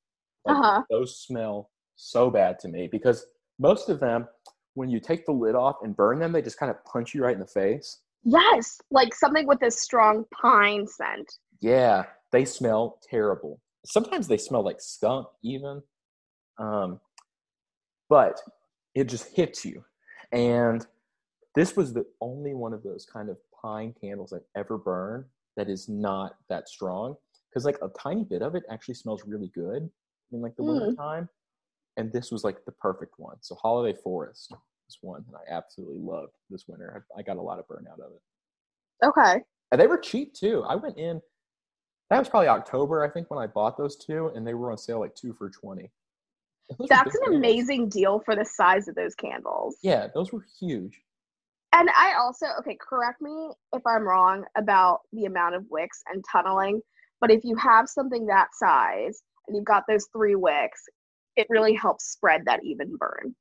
[0.45, 0.83] Like, Uh-huh.
[0.91, 3.25] Those smell so bad to me because
[3.61, 4.27] most of them,
[4.75, 7.23] when you take the lid off and burn them, they just kind of punch you
[7.23, 8.01] right in the face.
[8.25, 8.81] Yes.
[8.91, 11.33] Like something with a strong pine scent.
[11.61, 13.61] Yeah, they smell terrible.
[13.87, 15.81] Sometimes they smell like skunk, even.
[16.59, 16.99] Um,
[18.09, 18.41] but
[18.97, 19.85] it just hits you.
[20.33, 20.85] And
[21.55, 25.25] this was the only one of those kind of pine candles I've ever burned
[25.57, 27.17] that is not that strong.
[27.51, 29.91] Because like a tiny bit of it actually smells really good
[30.33, 30.81] in like the Mm.
[30.81, 31.29] winter time.
[31.99, 33.37] And this was like the perfect one.
[33.43, 34.55] So Holiday Forest
[34.89, 37.05] is one that I absolutely loved this winter.
[37.15, 39.07] I, I got a lot of burnout of it.
[39.07, 39.43] Okay.
[39.71, 40.65] And they were cheap too.
[40.67, 41.21] I went in.
[42.09, 44.79] That was probably October, I think, when I bought those two, and they were on
[44.79, 45.91] sale like two for twenty.
[46.79, 49.77] Those That's an amazing deal for the size of those candles.
[49.83, 51.03] Yeah, those were huge.
[51.73, 56.23] And I also, okay, correct me if I'm wrong about the amount of wicks and
[56.31, 56.81] tunneling,
[57.21, 60.83] but if you have something that size and you've got those three wicks,
[61.37, 63.35] it really helps spread that even burn.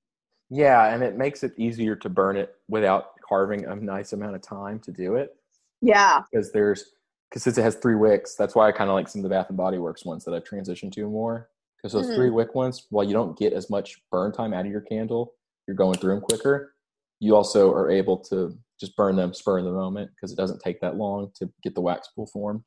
[0.50, 4.42] Yeah, and it makes it easier to burn it without carving a nice amount of
[4.42, 5.36] time to do it
[5.82, 6.22] Yeah.
[6.32, 6.94] because there's
[7.30, 9.30] because since it has three wicks, that's why I kind of like some of the
[9.30, 11.50] Bath and Body Works ones that I've transitioned to more.
[11.78, 12.16] Because those Mhm.
[12.16, 15.34] three wick ones, while you don't get as much burn time out of your candle,
[15.66, 16.76] you're going through them quicker.
[17.22, 20.60] You also are able to just burn them spur of the moment because it doesn't
[20.60, 22.64] take that long to get the wax pool formed.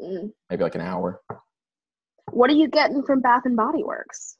[0.00, 0.30] Mm.
[0.48, 1.20] Maybe like an hour.
[2.30, 4.36] What are you getting from Bath and Body Works?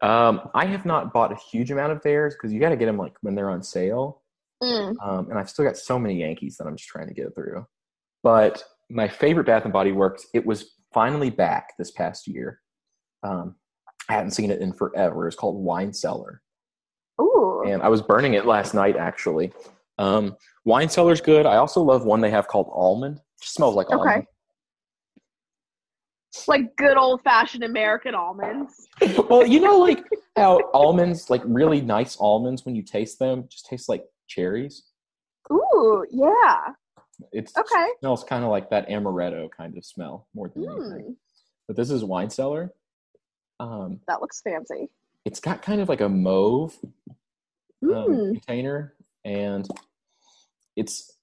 [0.00, 2.86] Um, I have not bought a huge amount of theirs because you got to get
[2.86, 4.22] them like when they're on sale.
[4.62, 4.94] Mm.
[5.04, 7.66] Um, and I've still got so many Yankees that I'm just trying to get through.
[8.22, 12.60] But my favorite Bath and Body Works, it was finally back this past year.
[13.22, 13.56] Um,
[14.08, 15.26] I hadn't seen it in forever.
[15.26, 16.40] It's called Wine Cellar.
[17.66, 19.52] And I was burning it last night actually.
[19.98, 21.46] Um, Wine Cellar's good.
[21.46, 23.16] I also love one they have called Almond.
[23.18, 23.96] It smells like Okay.
[23.98, 24.26] almond.
[26.46, 28.86] Like good old fashioned American almonds.
[29.28, 30.04] well, you know, like
[30.36, 34.84] how almonds, like really nice almonds, when you taste them, just taste like cherries.
[35.50, 36.58] Ooh, yeah.
[37.32, 37.82] It's Okay.
[37.82, 41.06] It smells kind of like that amaretto kind of smell more than anything.
[41.12, 41.16] Mm,
[41.66, 42.72] But this is wine cellar.
[43.58, 44.88] Um, that looks fancy.
[45.24, 46.76] it's got kind of like a mauve
[47.82, 48.32] um, Mm.
[48.32, 49.66] container, and
[50.76, 51.14] it's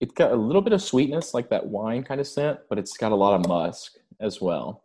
[0.00, 2.96] it's got a little bit of sweetness, like that wine kind of scent, but it's
[2.96, 4.82] got a lot of musk as well.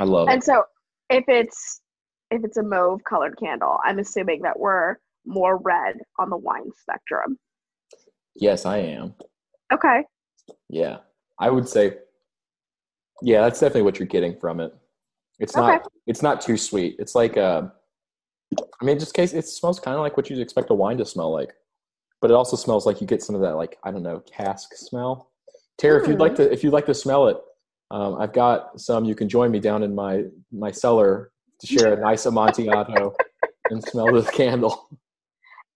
[0.00, 0.44] I love And it.
[0.44, 0.64] so
[1.08, 1.80] if it's
[2.30, 6.70] if it's a mauve colored candle, I'm assuming that we're more red on the wine
[6.80, 7.38] spectrum.
[8.34, 9.14] Yes, I am.
[9.72, 10.04] Okay.
[10.68, 10.98] Yeah,
[11.38, 11.98] I would say.
[13.20, 14.74] Yeah, that's definitely what you're getting from it.
[15.38, 15.86] It's not.
[16.06, 16.96] It's not too sweet.
[16.98, 17.68] It's like uh
[18.80, 21.04] I mean, just case it smells kind of like what you'd expect a wine to
[21.04, 21.54] smell like,
[22.20, 24.74] but it also smells like you get some of that like I don't know cask
[24.74, 25.30] smell.
[25.78, 27.38] Tara, if you'd like to, if you'd like to smell it,
[27.90, 29.04] um, I've got some.
[29.04, 33.14] You can join me down in my my cellar to share a nice Amontillado
[33.70, 34.88] and smell the candle.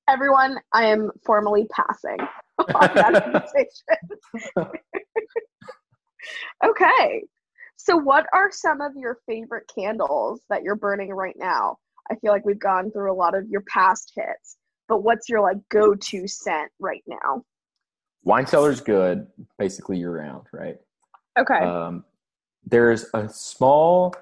[0.09, 2.19] Everyone, I am formally passing
[2.59, 3.27] on that
[4.55, 4.71] invitation.
[6.65, 7.23] okay.
[7.77, 11.79] So what are some of your favorite candles that you're burning right now?
[12.11, 14.57] I feel like we've gone through a lot of your past hits,
[14.89, 17.43] but what's your like go-to scent right now?
[18.25, 19.27] Wine cellar's good,
[19.59, 20.77] basically year round, right?
[21.39, 21.59] Okay.
[21.59, 22.05] Um,
[22.65, 24.15] there's a small,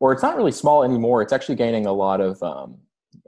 [0.00, 1.22] or it's not really small anymore.
[1.22, 2.78] It's actually gaining a lot of um,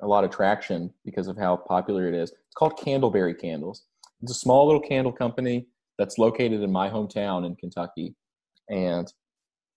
[0.02, 2.30] a lot of traction because of how popular it is.
[2.30, 3.84] It's called Candleberry Candles.
[4.22, 5.66] It's a small little candle company
[5.98, 8.14] that's located in my hometown in Kentucky,
[8.68, 9.12] and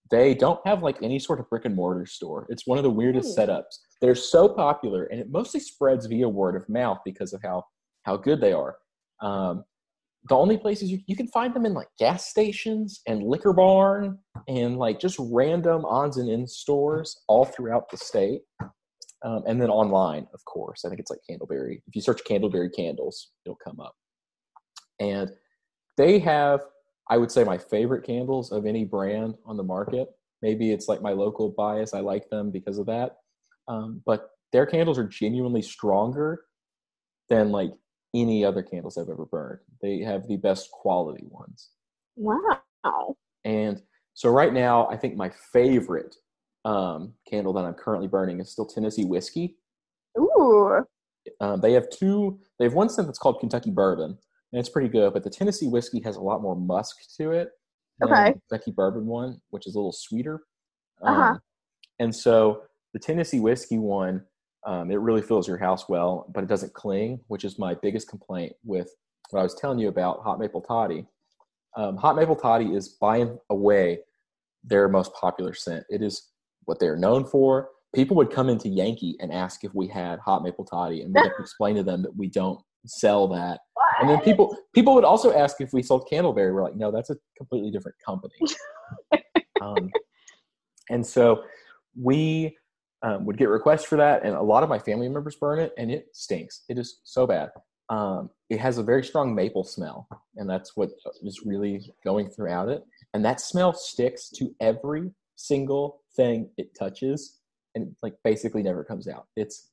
[0.10, 2.46] they don't have like any sort of brick and mortar store.
[2.50, 3.42] It's one of the weirdest Hmm.
[3.42, 3.80] setups.
[4.02, 7.64] They're so popular, and it mostly spreads via word of mouth because of how
[8.04, 8.78] how good they are.
[9.22, 9.64] Um,
[10.30, 14.18] the only places you, you can find them in like gas stations and liquor barn
[14.48, 18.42] and like just random odds and ends stores all throughout the state.
[19.24, 21.82] Um, and then online, of course, I think it's like Candleberry.
[21.88, 23.96] If you search Candleberry candles, it'll come up.
[25.00, 25.32] And
[25.98, 26.62] they have,
[27.10, 30.10] I would say, my favorite candles of any brand on the market.
[30.42, 31.94] Maybe it's like my local bias.
[31.94, 33.18] I like them because of that.
[33.68, 36.46] Um, but their candles are genuinely stronger
[37.30, 37.72] than like
[38.16, 39.60] any other candles I've ever burned.
[39.82, 41.70] They have the best quality ones.
[42.16, 42.62] Wow.
[43.44, 43.82] And
[44.14, 46.16] so right now, I think my favorite
[46.66, 49.58] um, candle that I'm currently burning is still Tennessee whiskey.
[50.18, 50.86] Ooh.
[51.42, 52.40] Um, they have two.
[52.58, 54.18] They have one scent that's called Kentucky bourbon,
[54.52, 55.14] and it's pretty good.
[55.14, 57.50] But the Tennessee whiskey has a lot more musk to it.
[58.00, 58.34] than Okay.
[58.34, 60.42] the Kentucky bourbon one, which is a little sweeter.
[61.02, 61.22] Uh-huh.
[61.22, 61.40] Um,
[62.00, 64.24] and so the Tennessee whiskey one,
[64.66, 68.10] um, it really fills your house well, but it doesn't cling, which is my biggest
[68.10, 68.90] complaint with
[69.30, 71.06] what I was telling you about hot maple toddy.
[71.76, 74.00] Um, hot maple toddy is by and away
[74.64, 75.86] their most popular scent.
[75.90, 76.32] It is
[76.66, 77.70] what they're known for.
[77.96, 81.22] People would come into Yankee and ask if we had hot maple toddy, and we
[81.22, 83.62] have to explain to them that we don't sell that.
[84.00, 86.54] And then people people would also ask if we sold Candleberry.
[86.54, 88.36] We're like, no, that's a completely different company.
[89.62, 89.90] um,
[90.90, 91.44] and so
[92.00, 92.56] we
[93.04, 95.74] um, would get requests for that, and a lot of my family members burn it,
[95.78, 96.64] and it stinks.
[96.70, 97.50] It is so bad.
[97.90, 100.90] Um, it has a very strong maple smell, and that's what
[101.24, 102.84] is really going throughout it.
[103.14, 107.38] And that smell sticks to every single thing it touches,
[107.76, 109.28] and like basically never comes out.
[109.36, 109.70] It's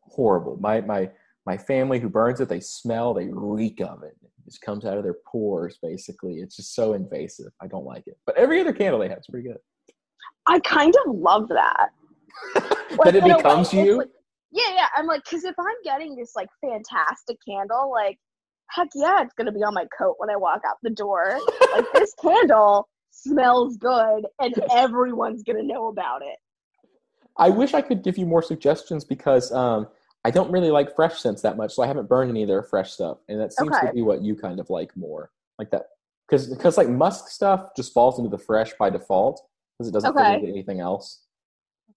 [0.00, 0.58] horrible.
[0.60, 1.10] My my
[1.46, 4.16] my family who burns it, they smell, they reek of it.
[4.22, 6.36] It just comes out of their pores, basically.
[6.36, 7.52] It's just so invasive.
[7.60, 8.18] I don't like it.
[8.26, 9.58] But every other candle they have is pretty good.
[10.46, 11.90] I kind of love that.
[12.54, 13.98] that it a way, becomes you.
[13.98, 14.08] like-
[14.52, 14.86] yeah, yeah.
[14.96, 18.18] I'm like, because if I'm getting this like fantastic candle, like,
[18.70, 21.38] heck yeah, it's gonna be on my coat when I walk out the door.
[21.74, 26.36] like this candle smells good, and everyone's gonna know about it.
[27.36, 29.88] I wish I could give you more suggestions because um,
[30.24, 32.62] I don't really like fresh scents that much, so I haven't burned any of their
[32.62, 33.88] fresh stuff, and that seems Okay.
[33.88, 35.86] to be what you kind of like more, like that,
[36.28, 39.42] because because like musk stuff just falls into the fresh by default
[39.76, 40.24] because it doesn't Okay.
[40.24, 41.22] fit into anything else.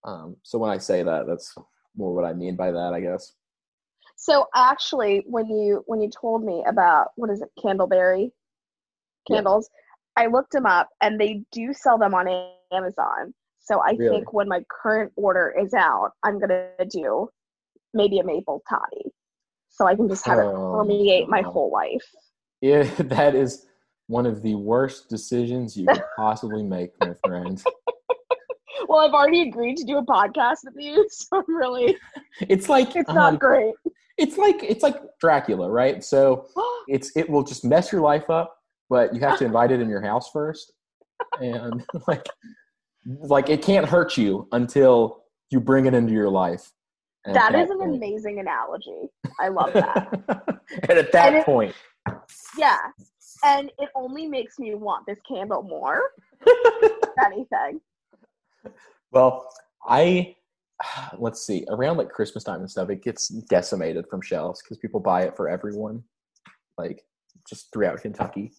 [0.08, 1.54] Um, so when I say that, that's
[1.96, 3.34] more what I mean by that, I guess.
[4.16, 8.32] So actually, when you when you told me about what is it, Candleberry
[9.28, 9.36] Yeah.
[9.36, 9.70] candles,
[10.16, 12.28] I looked them up, and they do sell them on
[12.72, 13.34] Amazon.
[13.60, 14.20] So I Really?
[14.20, 17.30] think when my current order is out, I'm gonna do
[17.94, 19.12] maybe a maple toddy,
[19.70, 22.06] so I can just have it Oh, permeate my whole life.
[22.62, 23.68] Yeah, that is
[24.08, 27.62] one of the worst decisions you could possibly make, my friend.
[28.88, 31.98] Well, I've already agreed to do a podcast with you, so I'm really
[32.42, 33.74] It's like it's not um, great.
[34.18, 36.04] it's like it's like Dracula, right?
[36.04, 36.48] So
[36.88, 38.58] it's it will just mess your life up,
[38.90, 40.74] but you have to invite it in your house first,
[41.42, 42.26] and like
[43.06, 46.72] like it can't hurt you until you bring it into your life.
[47.26, 49.10] And that is an point- amazing analogy.
[49.40, 50.08] I love that.
[50.90, 51.76] and at that And it- point,
[52.58, 52.78] yeah,
[53.44, 56.02] and it only makes me want this candle more.
[56.46, 57.82] if anything.
[59.12, 59.50] Well,
[59.88, 60.36] I
[61.18, 65.00] let's see around like Christmas time and stuff, it gets decimated from shelves because people
[65.00, 66.04] buy it for everyone,
[66.78, 67.04] like
[67.48, 68.54] just throughout Kentucky.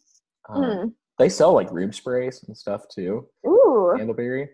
[0.48, 0.92] Um, Mm.
[1.18, 3.26] They sell like room sprays and stuff too.
[3.46, 3.94] Ooh.
[3.98, 4.48] Candleberry.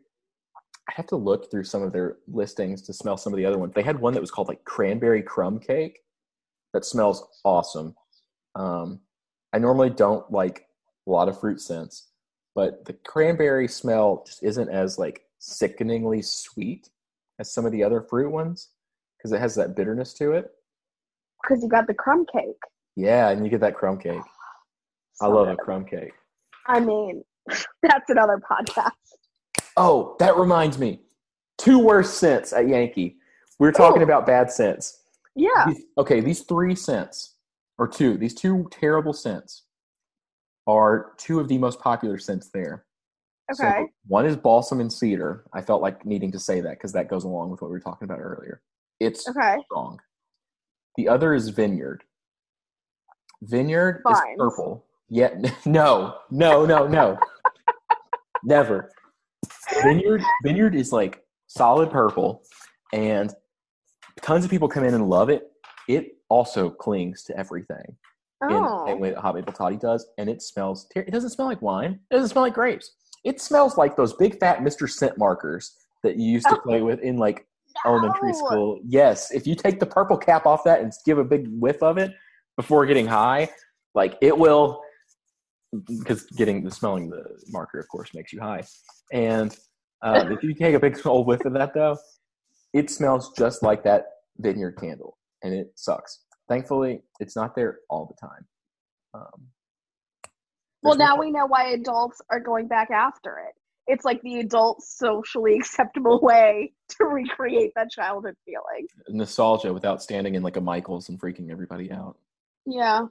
[0.89, 3.59] I have to look through some of their listings to smell some of the other
[3.59, 3.73] ones.
[3.75, 6.01] They had one that was called like cranberry crumb cake
[6.73, 7.95] that smells awesome.
[8.55, 9.01] Um,
[9.53, 10.67] I normally don't like
[11.07, 12.09] a lot of fruit scents,
[12.55, 16.89] but the cranberry smell just isn't as like sickeningly sweet
[17.39, 18.71] as some of the other fruit ones
[19.19, 20.51] because it has that bitterness to it.
[21.43, 22.57] Because you got the crumb cake.
[22.97, 24.21] Yeah, and you get that crumb cake.
[25.21, 25.55] I love good.
[25.55, 26.13] a crumb cake.
[26.67, 27.23] I mean,
[27.83, 28.91] that's another podcast.
[29.77, 31.01] Oh, that reminds me.
[31.59, 33.17] Two worst scents at Yankee.
[33.59, 35.03] We are talking about bad scents.
[35.37, 35.67] Yeah.
[35.69, 37.35] These- okay, these three scents,
[37.79, 39.65] or two, these two terrible scents
[40.67, 42.87] are two of the most popular scents there.
[43.53, 43.87] So Okay.
[44.07, 45.45] one is balsam and cedar.
[45.53, 47.81] I felt like needing to say that because that goes along with what we were
[47.81, 48.63] talking about earlier.
[49.01, 49.57] It's Okay.
[49.67, 50.01] strong.
[50.97, 52.05] The other is vineyard.
[53.43, 54.19] Vineyard Vines.
[54.19, 54.87] is purple.
[55.11, 55.35] Yeah,
[55.67, 57.19] no, no, no, no.
[58.43, 58.91] Never.
[59.83, 62.43] Vineyard Vineyard is like solid purple,
[62.93, 63.35] and
[64.23, 65.51] tons of people come in and love it.
[65.89, 67.97] It also clings to everything
[68.49, 68.85] in the Oh.
[68.87, 70.87] same way that maple toddy does, and it smells.
[70.97, 72.01] It doesn't smell like wine.
[72.11, 72.93] It doesn't smell like grapes.
[73.25, 76.61] It smells like those big fat Mister Sketch markers that you used to Oh.
[76.61, 77.47] play with in like
[77.87, 78.81] elementary school.
[78.85, 81.99] Yes, if you take the purple cap off that and give a big whiff of
[81.99, 82.13] it
[82.57, 83.51] before getting high,
[83.95, 84.83] like it will,
[85.89, 88.63] because getting the smelling the marker, of course, makes you high.
[89.13, 89.57] And
[90.03, 91.97] uh, if you take a big old whiff of that, though,
[92.73, 94.05] it smells just like that
[94.39, 96.21] vineyard candle, and it sucks.
[96.49, 98.47] Thankfully, it's not there all the time.
[99.15, 99.47] Um,
[100.85, 103.55] well, now we know why adults are going back after it.
[103.87, 108.87] It's like the adult socially acceptable way to recreate that childhood feeling.
[109.09, 112.17] nostalgia without standing in like a Michaels and freaking everybody out.
[112.67, 113.07] Yeah.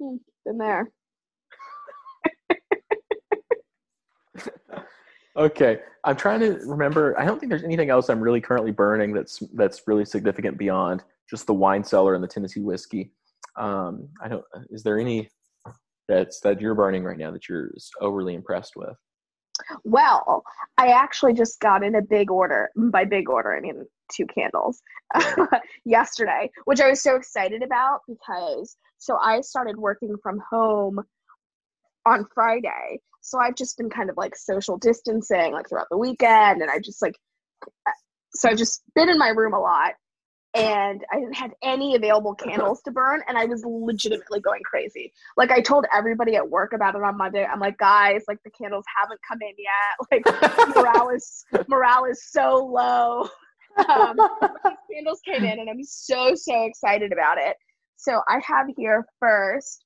[0.00, 0.90] Hmm, been there.
[5.36, 7.18] Okay, I'm trying to remember.
[7.18, 11.04] I don't think there's anything else I'm really currently burning that's that's really significant beyond
[11.30, 13.12] just the wine cellar and the Tennessee whiskey.
[13.56, 14.44] Um, I don't.
[14.70, 15.30] Is there any
[16.10, 18.96] that's that you're burning right now that you're overly impressed with?
[19.84, 20.42] Well,
[20.76, 22.70] I actually just got in a big order.
[22.76, 24.82] By big order, I mean two candles
[25.84, 31.00] yesterday, which I was so excited about because so I started working from home
[32.06, 33.00] on Friday.
[33.20, 36.78] So I've just been kind of like social distancing like throughout the weekend and I
[36.78, 37.14] just like
[37.86, 37.92] uh,
[38.34, 39.92] so I've just been in my room a lot
[40.54, 45.12] and I didn't have any available candles to burn and I was legitimately going crazy.
[45.36, 47.44] Like I told everybody at work about it on Monday.
[47.44, 49.96] I'm like, guys, like the candles haven't come in yet.
[50.10, 53.28] Like morale is morale is so low.
[53.88, 54.16] Um,
[54.92, 57.56] candles came in and I'm so so excited about it.
[57.96, 59.84] So I have here first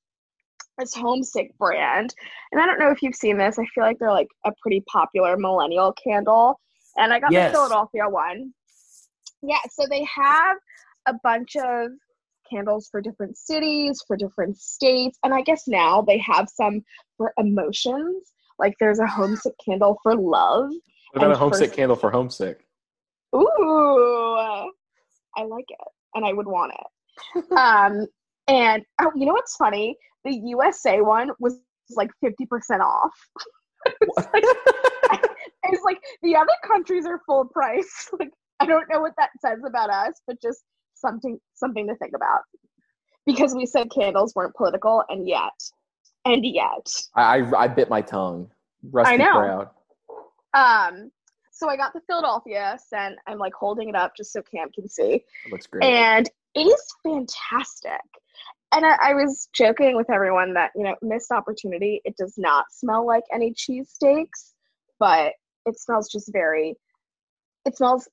[0.77, 2.13] this homesick brand.
[2.51, 3.59] And I don't know if you've seen this.
[3.59, 6.59] I feel like they're like a pretty popular millennial candle.
[6.97, 7.51] And I got Yes.
[7.51, 8.53] the Philadelphia one.
[9.41, 10.57] Yeah, so they have
[11.07, 11.91] a bunch of
[12.49, 16.83] candles for different cities, for different states, and I guess now they have some
[17.17, 18.33] for emotions.
[18.59, 20.69] Like there's a homesick candle for love.
[21.11, 22.65] What about a homesick first- candle for homesick?
[23.35, 24.37] Ooh,
[25.35, 27.51] I like it, and I would want it.
[27.57, 28.07] um,
[28.47, 29.97] and oh, you know what's funny?
[30.23, 31.59] The USA one was
[31.91, 33.11] like fifty percent off.
[33.85, 38.09] it's like the other countries are full price.
[38.19, 42.13] Like I don't know what that says about us, but just something something to think
[42.15, 42.41] about.
[43.25, 45.59] Because we said candles weren't political, and yet,
[46.25, 48.49] and yet, I, I I bit my tongue.
[48.91, 49.69] Rusty I know.
[50.53, 51.11] um.
[51.51, 53.15] So I got the Philadelphia scent.
[53.27, 55.23] I'm like holding it up just so Cam can see.
[55.45, 55.85] It looks great.
[55.85, 58.01] and it is fantastic.
[58.73, 62.01] And I, I was joking with everyone that you know missed opportunity.
[62.03, 64.53] It does not smell like any cheesesteaks,
[64.99, 65.33] but
[65.65, 66.75] it smells just very.
[67.65, 68.07] It smells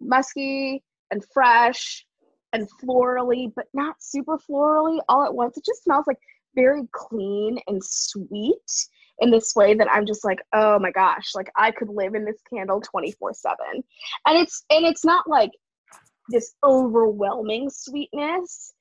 [0.00, 2.04] musky and fresh
[2.52, 5.56] and florally, but not super florally all at once.
[5.56, 6.18] It just smells like
[6.54, 8.56] very clean and sweet
[9.20, 12.24] in this way that I'm just like, oh my gosh, like I could live in
[12.24, 13.56] this candle 24 7.
[14.26, 15.50] And it's and it's not like
[16.28, 18.74] this overwhelming sweetness.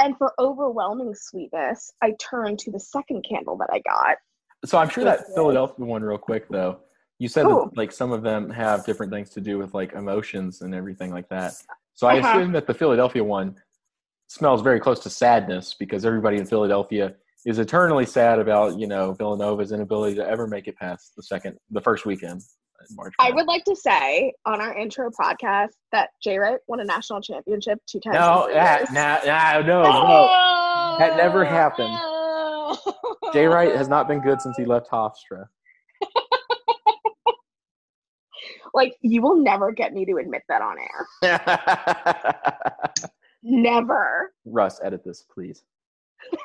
[0.00, 4.16] And for overwhelming sweetness, I turn to the second candle that I got.
[4.64, 6.80] So I'm sure that Philadelphia one, real quick though.
[7.18, 7.68] You said Ooh.
[7.70, 11.10] that like some of them have different things to do with like emotions and everything
[11.12, 11.54] like that.
[11.94, 12.38] So I Uh-huh.
[12.38, 13.56] assume that the Philadelphia one
[14.28, 17.14] smells very close to sadness because everybody in Philadelphia
[17.46, 21.56] is eternally sad about you know Villanova's inability to ever make it past the second,
[21.70, 22.40] the first weekend
[22.88, 23.14] in March.
[23.18, 27.20] I would like to say on our intro podcast that Jay Wright won a national
[27.20, 28.14] championship two times.
[28.16, 30.96] no, that, nah, nah, no, no.
[30.98, 31.96] That never happened.
[33.32, 35.46] Jay Wright has not been good since he left Hofstra.
[38.78, 41.40] Like, you will never get me to admit that on air.
[43.42, 44.32] Never.
[44.44, 45.64] Russ, edit this, please.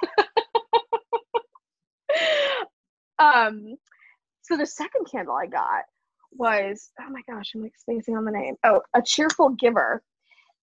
[3.20, 3.76] um,
[4.42, 5.84] so the second candle I got
[6.32, 8.56] was oh my gosh, I'm like spacing on the name.
[8.64, 10.02] Oh, a cheerful giver.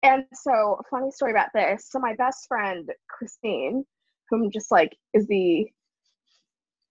[0.03, 1.87] And so, funny story about this.
[1.89, 3.85] So my best friend Christine,
[4.29, 5.71] whom just like is the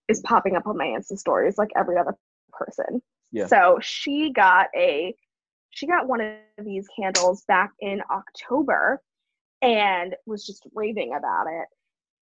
[0.08, 2.16] is popping up on my Insta stories like every other
[2.50, 3.02] person.
[3.32, 3.46] Yeah.
[3.46, 5.14] So she got a
[5.70, 9.00] she got one of these candles back in October
[9.62, 11.66] and was just raving about it.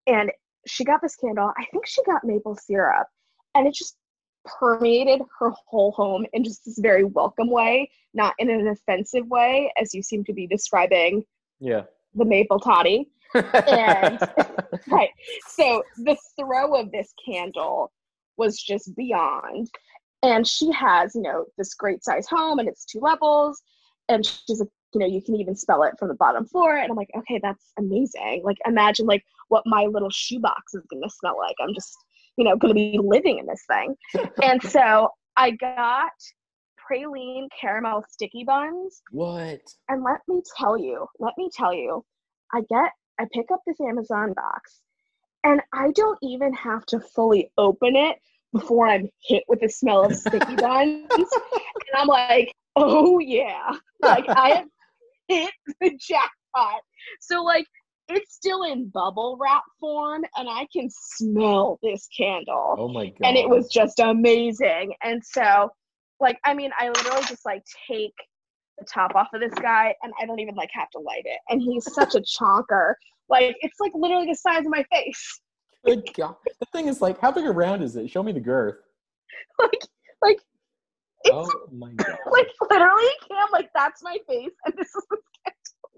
[0.05, 0.31] And
[0.65, 1.51] she got this candle.
[1.57, 3.07] I think she got maple syrup,
[3.55, 3.95] and it just
[4.59, 9.71] permeated her whole home in just this very welcome way, not in an offensive way,
[9.81, 11.23] as you seem to be describing
[11.59, 11.83] Yeah.
[12.15, 13.09] the maple toddy.
[13.33, 14.19] And-
[14.89, 15.09] Right.
[15.49, 17.91] So the throw of this candle
[18.37, 19.69] was just beyond.
[20.27, 23.61] And she has, you know, this great size home and it's two levels.
[24.09, 26.75] And she's like, you know, you can even spell it from the bottom floor.
[26.75, 28.41] And I'm like, okay, that's amazing.
[28.43, 31.55] Like, imagine like what my little shoebox is going to smell like.
[31.61, 31.95] I'm just,
[32.35, 33.95] you know, going to be living in this thing.
[34.43, 36.11] and so I got
[36.77, 39.01] praline caramel sticky buns.
[39.11, 39.61] what?
[39.87, 42.03] And let me tell you, let me tell you,
[42.53, 44.81] I get, I pick up this Amazon box
[45.45, 48.17] and I don't even have to fully open it
[48.53, 51.07] before I'm hit with the smell of sticky buns.
[51.11, 53.71] and I'm like, oh yeah.
[54.01, 54.67] Like I have
[55.27, 56.81] hit the jackpot.
[57.21, 57.65] So like
[58.09, 62.75] it's still in bubble wrap form and I can smell this candle.
[62.77, 63.19] Oh my god.
[63.23, 64.93] And it was just amazing.
[65.03, 65.69] And so
[66.19, 68.13] like I mean I literally just like take
[68.79, 71.39] the top off of this guy and I don't even like have to light it.
[71.49, 72.93] And he's such a chonker.
[73.29, 75.41] Like it's like literally the size of my face.
[75.87, 76.35] Good God.
[76.59, 78.09] The thing is, like, how big around is it?
[78.09, 78.75] Show me the girth.
[79.59, 79.81] Like
[80.21, 80.39] like
[81.23, 82.15] it's Oh my God.
[82.31, 85.03] like literally Cam, like that's my face and this is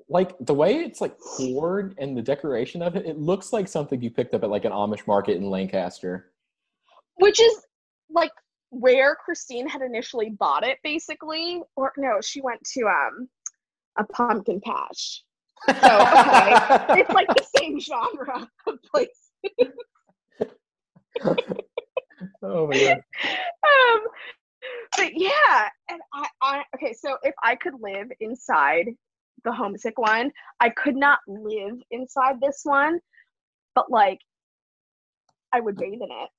[0.07, 4.01] Like, the way it's, like, poured and the decoration of it, it looks like something
[4.01, 6.31] you picked up at, like, an Amish market in Lancaster.
[7.15, 7.61] which is
[8.09, 8.31] like
[8.71, 11.61] where Christine had initially bought it basically.
[11.75, 13.27] Or no, she went to um
[13.97, 15.23] a pumpkin patch.
[15.67, 17.01] So okay.
[17.01, 19.28] It's like the same genre of place.
[22.43, 23.01] oh my God.
[23.63, 24.01] um
[24.97, 28.87] but yeah and I, I okay so if i could live inside
[29.43, 32.99] the homesick one i could not live inside this one
[33.75, 34.19] but like
[35.53, 36.29] i would bathe in it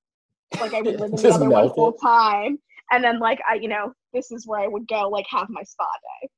[0.59, 2.59] like i would live in the other one full time
[2.91, 5.63] and then like i you know this is where i would go like have my
[5.63, 5.85] spa
[6.21, 6.29] day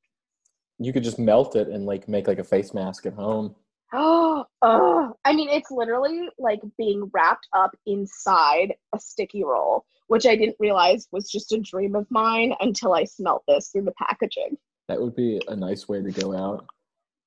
[0.79, 3.55] You could just melt it and, like, make, like, a face mask at home.
[3.95, 10.25] oh, oh i mean it's literally like being wrapped up inside a sticky roll which
[10.25, 13.93] i didn't realize was just a dream of mine until i smelt this through the
[13.93, 16.65] packaging That would be a nice way to go out.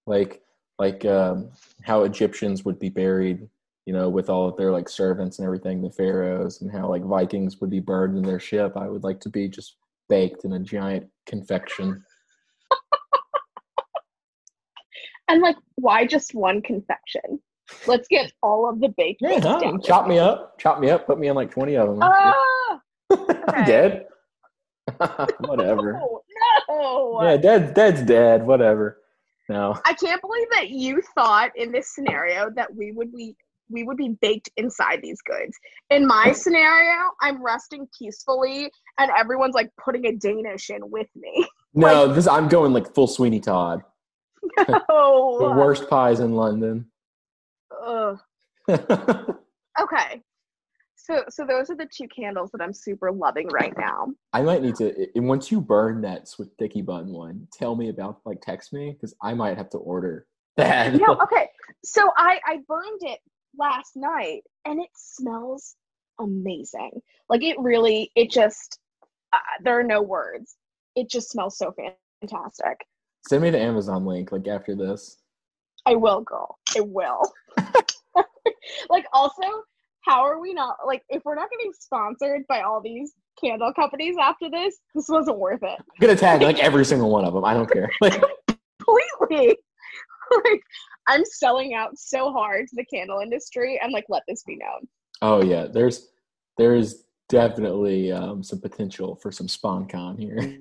[0.07, 0.43] Like,
[0.79, 1.51] like um,
[1.83, 3.49] how Egyptians would be buried,
[3.87, 7.03] you know, with all of their like servants and everything, the pharaohs, and how like
[7.03, 8.77] Vikings would be burned in their ship.
[8.77, 9.77] I would like to be just
[10.09, 12.05] baked in a giant confection.
[15.29, 17.41] And like, why just one confection?
[17.87, 19.59] Let's get all of the baked Yeah, goods huh?
[19.59, 19.81] down.
[19.83, 21.99] chop me up, chop me up, put me in like twenty of them.
[22.01, 24.07] Ah, I'm dead.
[25.41, 25.93] Whatever.
[25.95, 26.23] no,
[26.69, 27.23] no.
[27.23, 27.75] Yeah, dead.
[27.75, 28.47] Dead's dead.
[28.47, 29.01] Whatever.
[29.49, 29.79] No.
[29.85, 33.37] I can't believe that you thought in this scenario that we would be
[33.69, 35.57] we would be baked inside these goods.
[35.91, 41.45] In my scenario, I'm resting peacefully, and everyone's like putting a Danish in with me.
[41.75, 43.83] No, this I'm going like full Sweeney Todd.
[44.67, 46.87] The oh, worst pies in London.
[47.85, 48.19] ugh.
[48.69, 50.23] okay.
[50.97, 54.09] So, so those are the two candles that I'm super loving right now.
[54.33, 54.93] I might need to.
[55.17, 58.21] i- Once you burn that Swift Dicky Bun one, tell me about.
[58.25, 60.27] Like, text me because I might have to order
[60.57, 60.95] that.
[60.95, 61.49] no, okay.
[61.85, 63.21] So I I burned it
[63.57, 65.77] last night, and it smells
[66.19, 66.91] amazing.
[67.29, 68.81] Like it really, it just
[69.33, 70.57] uh, there are no words.
[70.97, 71.73] It just smells so
[72.21, 72.79] fantastic.
[73.29, 75.19] Send me the Amazon link like after this.
[75.85, 76.59] I will, girl.
[76.77, 77.23] I will.
[78.91, 79.43] like also,
[80.03, 84.17] how are we not like if we're not getting sponsored by all these candle companies
[84.21, 84.79] after this?
[84.95, 85.79] This wasn't worth it.
[85.79, 87.45] I'm gonna tag like every single one of them.
[87.45, 87.91] I don't care.
[88.01, 88.23] Like,
[88.85, 89.57] Completely.
[90.45, 90.61] like
[91.09, 94.89] I'm selling out so hard to the candle industry, and like let this be known.
[95.23, 96.11] oh yeah, there's
[96.57, 100.61] there's definitely um, some potential for some sponcon here.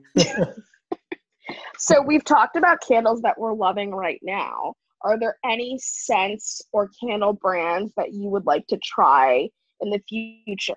[1.78, 4.74] So we've talked about candles that we're loving right now.
[5.02, 9.50] Are there any scents or candle brands that you would like to try
[9.82, 10.74] in the future?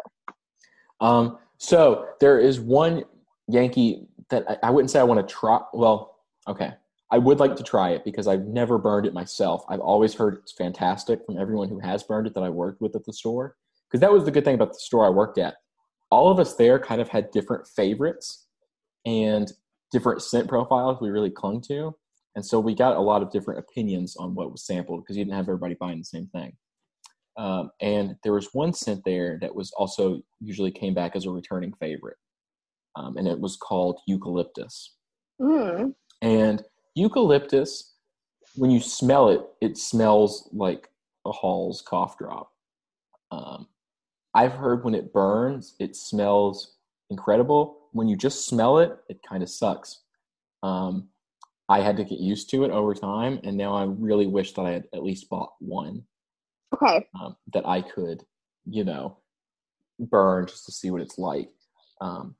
[1.00, 3.04] Um, so there is one
[3.46, 5.60] Yankee that I, I wouldn't say I want to try.
[5.72, 6.16] Well,
[6.46, 6.74] okay,
[7.10, 9.64] I would like to try it because I've never burned it myself.
[9.68, 12.94] I've always heard it's fantastic from everyone who has burned it that I worked with
[12.94, 13.56] at the store.
[13.88, 15.54] Because that was the good thing about the store I worked at.
[16.10, 18.46] All of us there kind of had different favorites
[19.06, 19.50] and
[19.92, 21.94] different scent profiles we really clung to.
[22.36, 25.24] And so we got a lot of different opinions on what was sampled because you
[25.24, 26.52] didn't have everybody buying the same thing.
[27.36, 31.30] Um, and there was one scent there that was also usually came back as a
[31.30, 32.16] returning favorite,
[32.96, 34.96] um, and it was called eucalyptus.
[35.40, 35.94] Mm.
[36.20, 36.62] And
[36.96, 37.94] eucalyptus,
[38.56, 40.88] when you smell it, it smells like
[41.26, 42.50] a Halls cough drop.
[43.30, 43.68] Um,
[44.34, 46.76] I've heard when it burns, it smells
[47.10, 47.77] incredible.
[47.92, 50.02] When you just smell it, it kind of sucks.
[50.62, 51.08] Um,
[51.68, 54.62] I had to get used to it over time, and now I really wish that
[54.62, 56.04] I had at least bought one
[56.74, 57.06] Okay.
[57.20, 58.22] um, that I could,
[58.66, 59.18] you know,
[59.98, 61.50] burn just to see what it's like.
[62.00, 62.36] Um,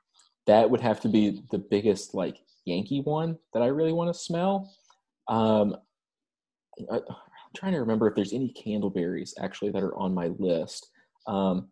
[0.46, 4.18] that would have to be the biggest like Yankee one that I really want to
[4.18, 4.72] smell.
[5.28, 5.76] Um,
[6.90, 10.90] I, I'm trying to remember if there's any candleberries actually that are on my list.
[11.26, 11.68] Um,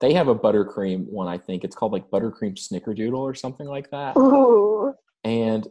[0.00, 3.90] they have a buttercream one, I think it's called like buttercream snickerdoodle or something like
[3.90, 4.16] that.
[4.16, 4.94] Ooh.
[5.24, 5.66] And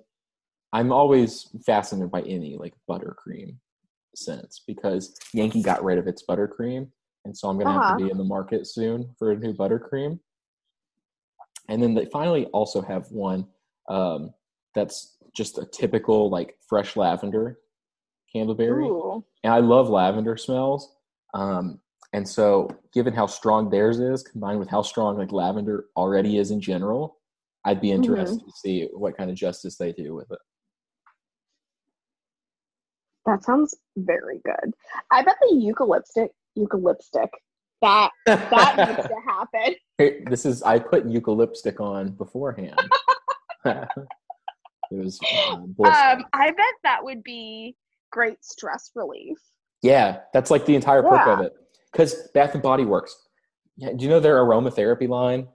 [0.73, 3.55] I'm always fascinated by any like buttercream
[4.15, 6.89] scents because Yankee got rid of its buttercream,
[7.23, 7.97] and so I'm gonna have Uh-huh.
[7.97, 10.19] to be in the market soon for a new buttercream.
[11.69, 13.47] And then they finally also have one
[13.89, 14.33] um,
[14.75, 17.59] that's just a typical like fresh lavender
[18.35, 19.23] candleberry, Ooh.
[19.43, 20.95] and I love lavender smells.
[21.33, 21.79] Um,
[22.13, 26.51] and so, given how strong theirs is, combined with how strong like lavender already is
[26.51, 27.17] in general,
[27.65, 30.39] I'd be interested to see what kind of justice they do with it.
[33.25, 34.73] That sounds very good.
[35.11, 37.27] I bet the eucalyptic eucalyptic
[37.81, 39.75] that that needs to happen.
[39.97, 42.79] Hey, this is I put eucalyptic on beforehand.
[43.65, 43.87] it
[44.91, 45.75] was um.
[45.83, 47.75] Um, I bet that would be
[48.11, 49.39] great stress relief.
[49.81, 51.53] yeah, that's like the entire perk of it.
[51.97, 53.17] Because Bath and Body Works.
[53.75, 55.47] Yeah, do you know their aromatherapy line?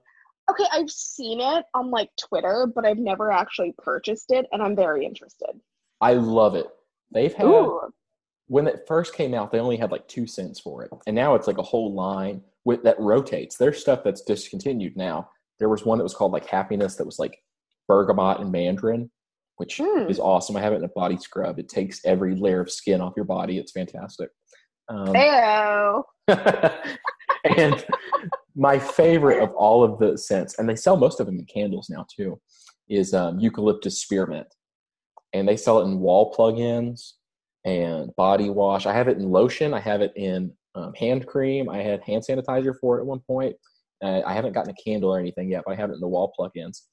[0.51, 4.75] Okay, I've seen it on like Twitter, but I've never actually purchased it, and I'm
[4.75, 5.53] very interested.
[6.01, 6.67] I love it.
[7.13, 7.93] They've had Ooh,
[8.49, 11.37] when it first came out, they only had like two scents for it, and now
[11.37, 13.57] it's like a whole line with that rotates.
[13.57, 15.31] There's stuff that's discontinued now.
[15.61, 17.39] There was one that was called like Happiness that was like
[17.89, 19.11] bergamot and mandarin,
[19.59, 20.11] which Mm.
[20.11, 20.57] is awesome.
[20.57, 21.61] I have it in a body scrub.
[21.61, 23.59] It takes every layer of skin off your body.
[23.59, 24.31] It's fantastic.
[24.89, 26.05] Um, Ew.
[26.29, 27.85] and
[28.55, 31.89] my favorite of all of the scents, and they sell most of them in candles
[31.91, 32.41] now too,
[32.89, 34.47] is um, eucalyptus spearmint,
[35.33, 37.17] and they sell it in wall plug-ins
[37.65, 38.87] and body wash.
[38.87, 39.73] I have it in lotion.
[39.73, 41.69] I have it in um, hand cream.
[41.69, 43.57] I had hand sanitizer for it at one point.
[44.03, 46.09] Uh, I haven't gotten a candle or anything yet, but I have it in the
[46.09, 46.89] wall plug-ins.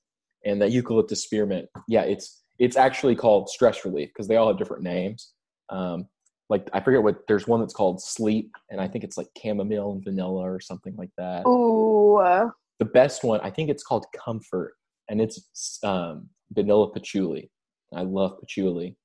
[0.46, 4.58] And the eucalyptus spearmint, yeah, it's it's actually called stress relief because they all have
[4.58, 5.34] different names.
[5.70, 6.08] Um,
[6.50, 9.92] like I forget what there's one that's called sleep, and I think it's like chamomile
[9.94, 11.46] and vanilla or something like that.
[11.48, 12.50] Ooh.
[12.80, 14.74] The best one, I think it's called comfort,
[15.10, 17.52] and it's um, vanilla patchouli.
[17.94, 18.96] I love patchouli.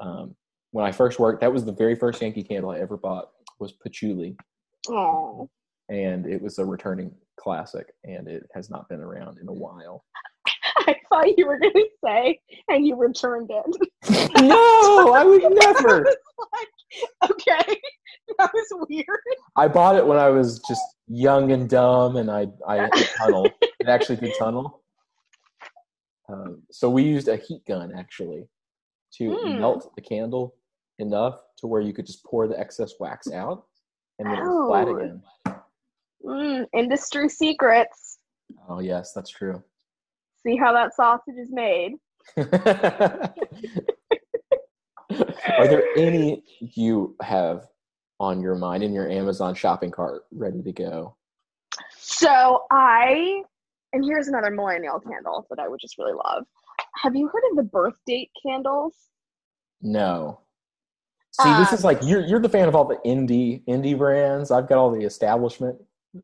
[0.00, 0.34] Um,
[0.70, 3.28] when I first worked, that was the very first Yankee candle I ever bought
[3.58, 4.36] was patchouli,
[4.88, 5.48] Oh.
[5.88, 10.04] and it was a returning classic, and it has not been around in a while.
[10.86, 14.30] I thought you were gonna say, and you returned it.
[14.42, 16.04] no, I would never.
[16.52, 17.76] like, okay,
[18.38, 19.06] that was weird.
[19.56, 23.46] I bought it when I was just young and dumb, and I I tunnel.
[23.60, 24.82] it actually did tunnel.
[26.28, 28.48] Um, so we used a heat gun actually
[29.14, 29.58] to Hmm.
[29.60, 30.54] melt the candle
[30.98, 33.64] enough to where you could just pour the excess wax out,
[34.18, 34.96] and then it was flat Oh.
[34.96, 35.22] again.
[36.24, 38.18] Mm, industry secrets.
[38.68, 39.62] Oh yes, that's true.
[40.42, 41.92] See how that sausage is made.
[45.58, 47.66] Are there any you have
[48.20, 51.16] on your mind in your Amazon shopping cart ready to go?
[51.98, 53.42] So I,
[53.92, 56.44] and here's another millennial candle that I would just really love.
[57.02, 58.94] Have you heard of the birth date candles?
[59.80, 60.40] No.
[61.40, 64.50] See, this is Um, like you're you're the fan of all the indie indie brands.
[64.50, 65.80] I've got all the establishment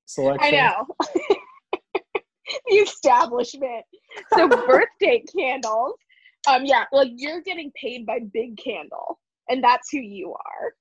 [0.07, 0.55] selection.
[0.55, 0.87] I know.
[2.67, 3.85] the establishment.
[4.35, 5.95] So birth date candles.
[6.49, 9.19] Um, yeah, like you're getting paid by Big Candle,
[9.49, 10.75] and that's who you are.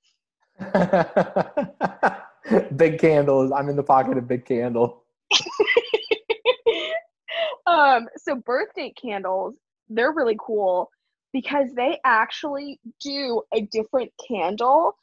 [2.75, 3.51] big candles.
[3.51, 5.03] I'm in the pocket of big candle.
[7.65, 9.55] um, so birth date candles,
[9.89, 10.89] they're really cool
[11.31, 14.95] because they actually do a different candle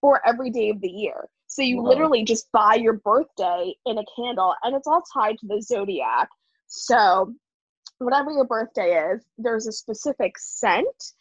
[0.00, 1.28] for every day of the year.
[1.46, 1.88] So you Wow.
[1.88, 6.28] literally just buy your birthday in a candle and it's all tied to the zodiac.
[6.66, 7.34] So
[7.98, 11.14] whatever your birthday is, there's a specific scent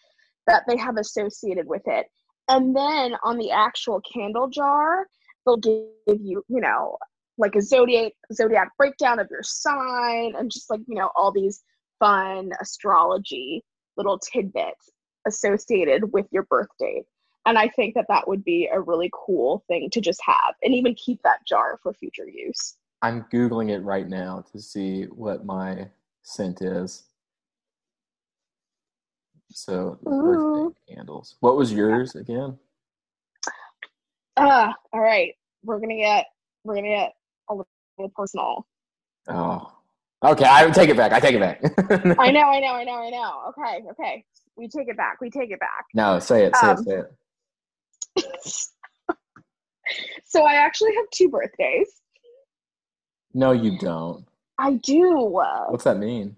[0.46, 2.08] that they have associated with it.
[2.50, 5.08] And then on the actual candle jar,
[5.46, 6.98] they'll give you, you know,
[7.38, 11.64] like a zodiac zodiac breakdown of your sign and just like, you know, all these
[12.00, 13.64] fun astrology
[13.96, 14.92] little tidbits
[15.28, 17.04] associated with your birth date.
[17.46, 20.74] And I think that that would be a really cool thing to just have and
[20.74, 22.76] even keep that jar for future use.
[23.02, 25.88] I'm googling it right now to see what my
[26.24, 27.04] scent is.
[29.58, 30.72] So Ooh.
[30.76, 31.36] birthday candles.
[31.40, 32.60] What was yours again?
[34.38, 35.34] Ah, all right.
[35.64, 36.28] We're gonna get
[36.64, 37.14] we're gonna get
[37.50, 38.68] a little personal.
[39.28, 39.74] Oh,
[40.24, 40.46] okay.
[40.48, 41.12] I take it back.
[41.12, 41.60] I take it back.
[42.20, 43.46] I know, I know, I know, I know.
[43.50, 44.24] Okay, okay.
[44.58, 45.22] We take it back.
[45.22, 45.86] We take it back.
[45.96, 46.56] no, say it.
[46.56, 46.84] Say Um, it.
[48.16, 48.30] Say it.
[50.26, 51.92] so I actually have two birthdays.
[53.34, 54.24] No, you don't.
[54.60, 55.16] I do.
[55.16, 56.36] What's that mean?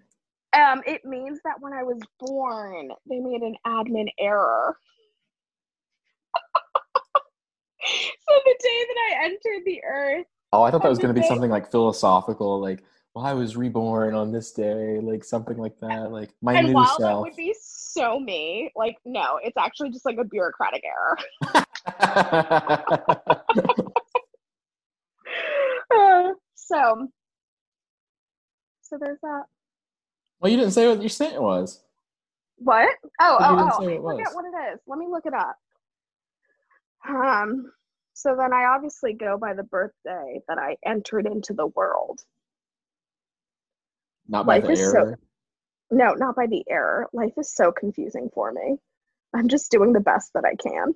[0.53, 4.75] Um, it means that when I was born, they made an admin error.
[7.85, 11.21] so the day that I entered the earth, Oh, I thought that was going to
[11.21, 12.83] be something like philosophical, like,
[13.13, 16.73] well, I was reborn on this day, like something like that, like my and new
[16.73, 17.27] while that self.
[17.27, 21.17] would be so me, like no, it's actually just like a bureaucratic error.
[25.91, 27.07] Uh, so,
[28.81, 29.43] so there's that.
[30.39, 31.81] Well, you didn't say what your scent was.
[32.57, 32.89] What?
[33.21, 33.83] Oh, oh, oh.
[33.83, 34.79] what it forget what it is.
[34.87, 35.55] Let me look it up.
[37.07, 37.71] Um,
[38.13, 42.21] so then I obviously go by the birthday that I entered into the world.
[44.27, 45.19] Not by Life the is so- error.
[45.91, 47.07] No, not by the error.
[47.13, 48.77] Life is so confusing for me.
[49.33, 50.93] I'm just doing the best that I can.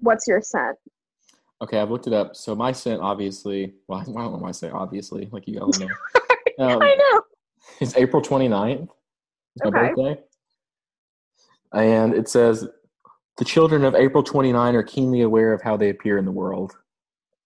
[0.00, 0.76] What's your scent?
[1.62, 2.36] Okay, I've looked it up.
[2.36, 5.70] So my scent, obviously, well, I don't know why I say obviously, like you all
[5.78, 5.88] know.
[6.60, 7.22] Um, I know.
[7.80, 8.88] It's April 29th.
[9.56, 9.94] It's my Okay.
[9.94, 10.22] birthday.
[11.72, 12.68] And it says,
[13.38, 16.76] the children of April 29 are keenly aware of how they appear in the world.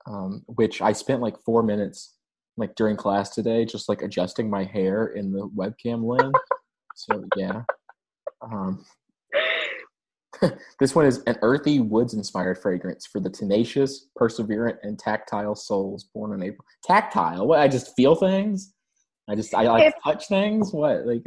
[0.07, 2.17] Um, which I spent like four minutes
[2.57, 6.35] like during class today, just like adjusting my hair in the webcam lens.
[6.95, 7.63] so yeah.
[8.43, 8.85] Um,
[10.81, 16.05] this one is an earthy woods inspired fragrance for the tenacious, perseverant, and tactile souls
[16.15, 16.67] born in April.
[16.83, 17.47] Tactile?
[17.47, 17.61] What?
[17.61, 18.75] I just feel things?
[19.29, 20.73] I just I like If- touch things?
[20.73, 21.07] What?
[21.07, 21.25] Like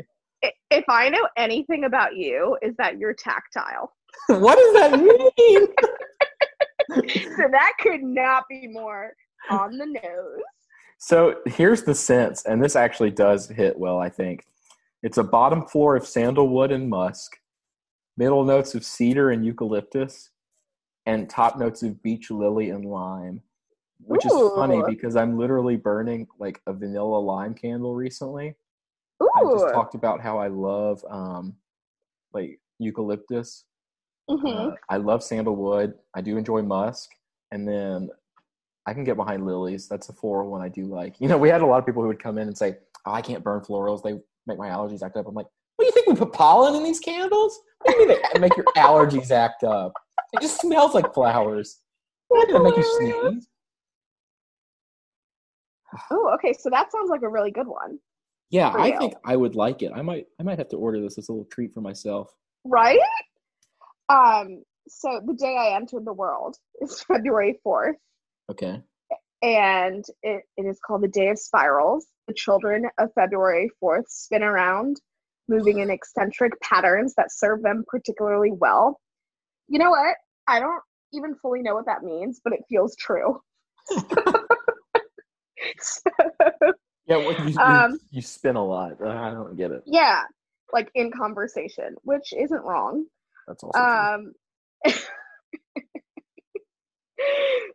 [0.69, 3.93] If I know anything about you, is that you're tactile.
[4.27, 5.67] what does that mean?
[7.35, 9.11] so that could not be more
[9.49, 10.41] on the nose.
[10.99, 14.45] So here's the scents, and this actually does hit well, I think.
[15.03, 17.37] It's a bottom floor of sandalwood and musk,
[18.17, 20.31] middle notes of cedar and eucalyptus,
[21.05, 23.41] and top notes of beach lily and lime.
[23.99, 28.55] Which is funny because I'm literally burning like a vanilla lime candle recently.
[29.21, 31.55] I just talked about how I love um
[32.33, 33.65] like eucalyptus.
[34.29, 34.71] Mhm.
[34.73, 35.93] Uh, I love sandalwood.
[36.13, 37.11] I do enjoy musk,
[37.51, 38.09] and then
[38.85, 39.87] I can get behind lilies.
[39.87, 41.19] That's a floral one I do like.
[41.19, 43.11] You know, we had a lot of people who would come in and say, "Oh,
[43.13, 44.03] I can't burn florals.
[44.03, 46.75] They make my allergies act up." I'm like, "What do you think we put pollen
[46.75, 47.59] in these candles?
[47.81, 49.93] What do you mean they make your allergies act up?
[50.33, 51.79] It just smells like flowers.
[52.31, 52.83] Not gonna make you
[53.31, 53.47] sneeze."
[56.11, 56.53] Oh, okay.
[56.53, 57.99] So that sounds like a really good one,
[58.49, 58.97] Yeah, I you.
[58.97, 59.91] think I would like it.
[59.93, 62.31] I might, I might have to order this as a little treat for myself.
[62.65, 62.99] right?
[64.09, 64.63] Um.
[64.89, 67.97] So the day I entered the world is February fourth,
[68.49, 68.81] Okay.
[69.41, 72.07] and it, it is called the Day of Spirals.
[72.27, 75.01] The children of February fourth spin around,
[75.49, 78.99] moving in eccentric patterns that serve them particularly well.
[79.67, 80.15] You know what?
[80.47, 80.81] I don't
[81.13, 83.41] even fully know what that means, but it feels true.
[85.79, 86.01] So,
[87.07, 89.01] Yeah, well, you, you- Um, you spin a lot.
[89.01, 89.83] Uh, I don't get it.
[89.85, 90.23] yeah,
[90.73, 93.05] like in conversation, which isn't wrong.
[93.47, 93.81] That's true.
[93.81, 94.33] Um,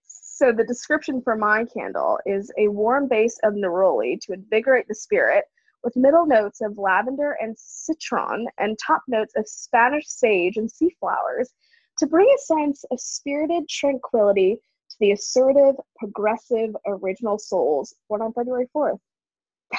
[0.05, 4.95] so the description for my candle is a warm base of neroli to invigorate the
[4.95, 5.45] spirit,
[5.85, 10.95] with middle notes of lavender and citron, and top notes of Spanish sage and sea
[11.01, 11.53] flowers,
[11.99, 14.59] to bring a sense of spirited tranquility
[15.03, 19.01] the assertive, progressive, original souls born on February fourth.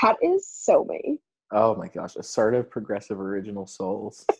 [0.02, 1.18] That is so me.
[1.50, 4.26] Oh my gosh, assertive, progressive, original souls.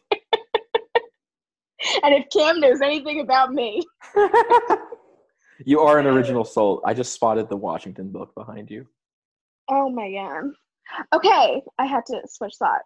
[2.02, 3.84] And if Cam knows anything about me,
[5.66, 6.82] you are an original soul.
[6.86, 8.88] I just spotted the Washington book behind you.
[9.70, 10.52] Oh my god.
[11.14, 12.84] Okay, I had to switch that.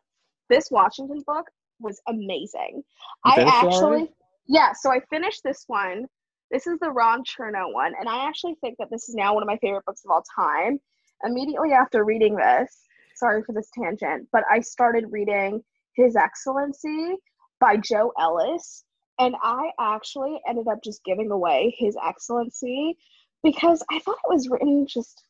[0.49, 1.45] This Washington book
[1.79, 2.83] was amazing.
[3.25, 4.11] You I actually?
[4.47, 6.07] Yeah, so I finished this one.
[6.49, 9.43] This is the Ron Chernow one, and I actually think that this is now one
[9.43, 10.79] of my favorite books of all time.
[11.25, 12.85] Immediately after reading this,
[13.15, 15.61] sorry for this tangent, but I started reading
[15.93, 17.15] His Excellency
[17.59, 18.85] by Joe Ellis,
[19.19, 22.97] and I actually ended up just giving away His Excellency
[23.43, 25.23] because I thought it was written just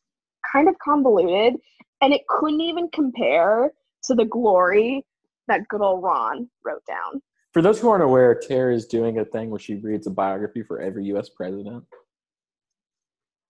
[0.52, 1.56] kind of convoluted
[2.00, 3.72] and it couldn't even compare
[4.04, 5.04] to the glory
[5.48, 7.22] that good old Ron wrote down.
[7.52, 10.62] For those who aren't aware, Tehr is doing a thing where she reads a biography
[10.62, 11.28] for every U.S.
[11.30, 11.84] president.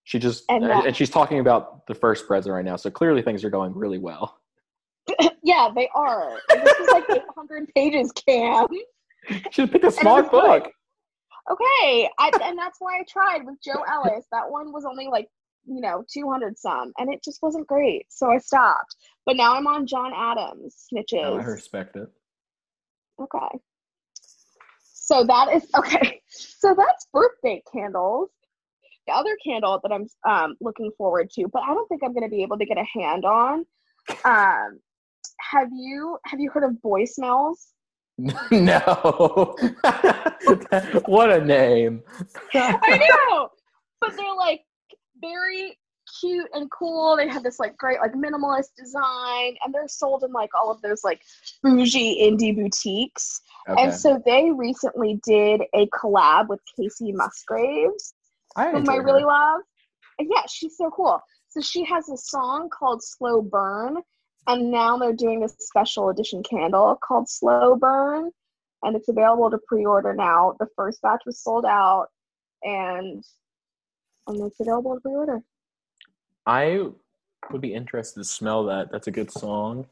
[0.04, 3.44] She just And and, she's talking about the first president right now, so clearly things
[3.44, 4.40] are going really well.
[5.42, 6.38] yeah, they are.
[6.50, 8.66] And This is like 800 pages, Cam.
[9.50, 10.70] She picked a smart book.
[11.50, 14.26] Okay, I, and that's why I tried with Joe Ellis.
[14.32, 15.28] That one was only like
[15.66, 18.96] you know 200 some, and it just wasn't great, so I stopped.
[19.26, 21.24] But now I'm on John Adams snitches.
[21.24, 22.08] Oh, I respect it.
[23.20, 23.58] Okay.
[25.08, 26.20] So that is okay.
[26.28, 28.28] So that's birthday candles.
[29.06, 32.24] The other candle that I'm um, looking forward to, but I don't think I'm going
[32.24, 33.64] to be able to get a hand on.
[34.24, 34.80] Um,
[35.40, 37.68] have you have you heard of boy smells?
[38.18, 39.56] no.
[41.06, 42.02] what a name.
[42.54, 43.48] I know,
[44.02, 44.60] but they're like
[45.22, 45.78] very
[46.20, 47.16] cute and cool.
[47.16, 50.80] They have this like great like minimalist design, and they're sold in like all of
[50.82, 51.22] those like
[51.62, 53.40] bougie indie boutiques.
[53.68, 53.82] Okay.
[53.82, 58.14] And so they recently did a collab with Kacey Musgraves,
[58.56, 59.28] I whom I really her.
[59.28, 59.60] love.
[60.18, 61.20] And yeah, she's so cool.
[61.48, 63.98] So she has a song called Slow Burn,
[64.48, 68.30] And now they're doing this special edition candle called Slow Burn,
[68.82, 70.56] and it's available to pre-order now.
[70.58, 72.06] The first batch was sold out,
[72.62, 73.22] and
[74.26, 75.42] and it's available to pre-order.
[76.48, 76.86] I
[77.52, 78.90] would be interested to smell that.
[78.90, 79.86] That's a good song.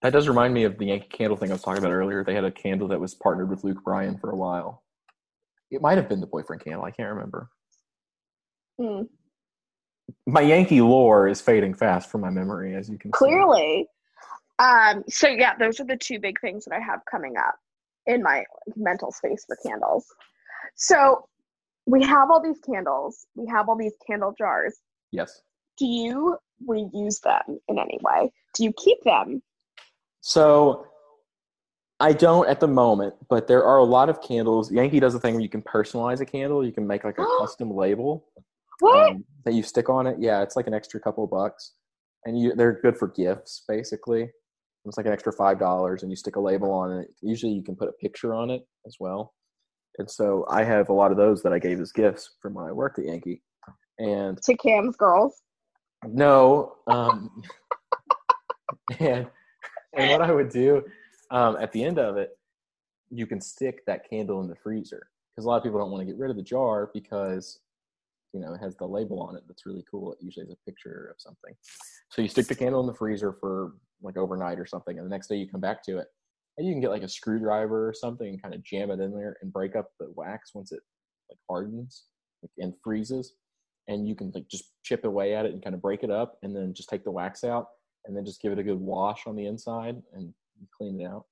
[0.00, 2.22] That does remind me of the Yankee Candle thing I was talking about earlier.
[2.22, 4.84] They had a candle that was partnered with Luke Bryan for a while.
[5.72, 6.84] It might have been the boyfriend candle.
[6.84, 7.50] I can't remember.
[8.80, 9.02] Hmm.
[10.26, 13.18] My Yankee lore is fading fast from my memory, as you can see.
[13.18, 13.88] Clearly.
[14.60, 17.56] Um, so yeah, those are the two big things that I have coming up
[18.06, 18.44] in my
[18.76, 20.06] mental space for candles.
[20.76, 21.26] So
[21.86, 24.78] we have all these candles, we have all these candle jars.
[25.12, 25.40] Yes.
[25.78, 26.36] Do you
[26.68, 28.32] reuse them in any way?
[28.54, 29.42] Do you keep them?
[30.20, 30.86] So
[32.00, 34.70] I don't at the moment, but there are a lot of candles.
[34.70, 36.64] Yankee does a thing where you can personalize a candle.
[36.64, 38.26] You can make like a custom label
[38.80, 39.10] What?
[39.10, 40.16] um, that you stick on it.
[40.18, 41.74] Yeah, it's like an extra couple of bucks,
[42.24, 44.30] and you they're good for gifts basically.
[44.86, 47.08] It's like an extra five dollars, and you stick a label on it.
[47.20, 49.34] Usually, you can put a picture on it as well.
[49.98, 52.64] And so I have a lot of those that I gave as gifts from when
[52.64, 53.42] I worked at Yankee.
[54.00, 55.42] And to Cam's girls.
[56.06, 57.42] no, um,
[58.98, 59.26] and
[59.94, 60.82] and what I would do
[61.30, 62.30] um, at the end of it,
[63.10, 66.00] you can stick that candle in the freezer because a lot of people don't want
[66.00, 67.60] to get rid of the jar because
[68.32, 70.12] you know it has the label on it that's really cool.
[70.12, 71.54] It usually has a picture of something.
[72.08, 75.10] So you stick the candle in the freezer for like overnight or something, and the
[75.10, 76.06] next day you come back to it,
[76.56, 79.12] and you can get like a screwdriver or something and kind of jam it in
[79.12, 80.80] there and break up the wax once it
[81.28, 82.04] like hardens
[82.56, 83.34] and freezes,
[83.90, 86.38] and you can like just chip away at it and kind of break it up,
[86.42, 87.66] and then just take the wax out,
[88.06, 90.32] and then just give it a good wash on the inside and
[90.76, 91.24] clean it out,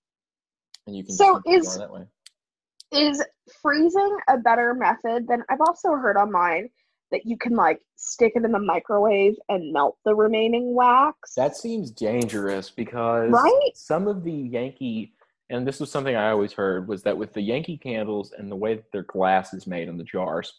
[0.87, 2.05] and you can So just use the is- that way.
[2.91, 3.23] Is
[3.61, 6.71] freezing a better method than I've also heard online
[7.11, 11.35] that you can like stick it in the microwave and melt the remaining wax?
[11.35, 13.71] That seems dangerous because Right?
[13.75, 15.13] some of the Yankee,
[15.51, 18.57] and this was something I always heard, was that with the Yankee candles and the
[18.57, 20.51] way that their glass is made in the jars,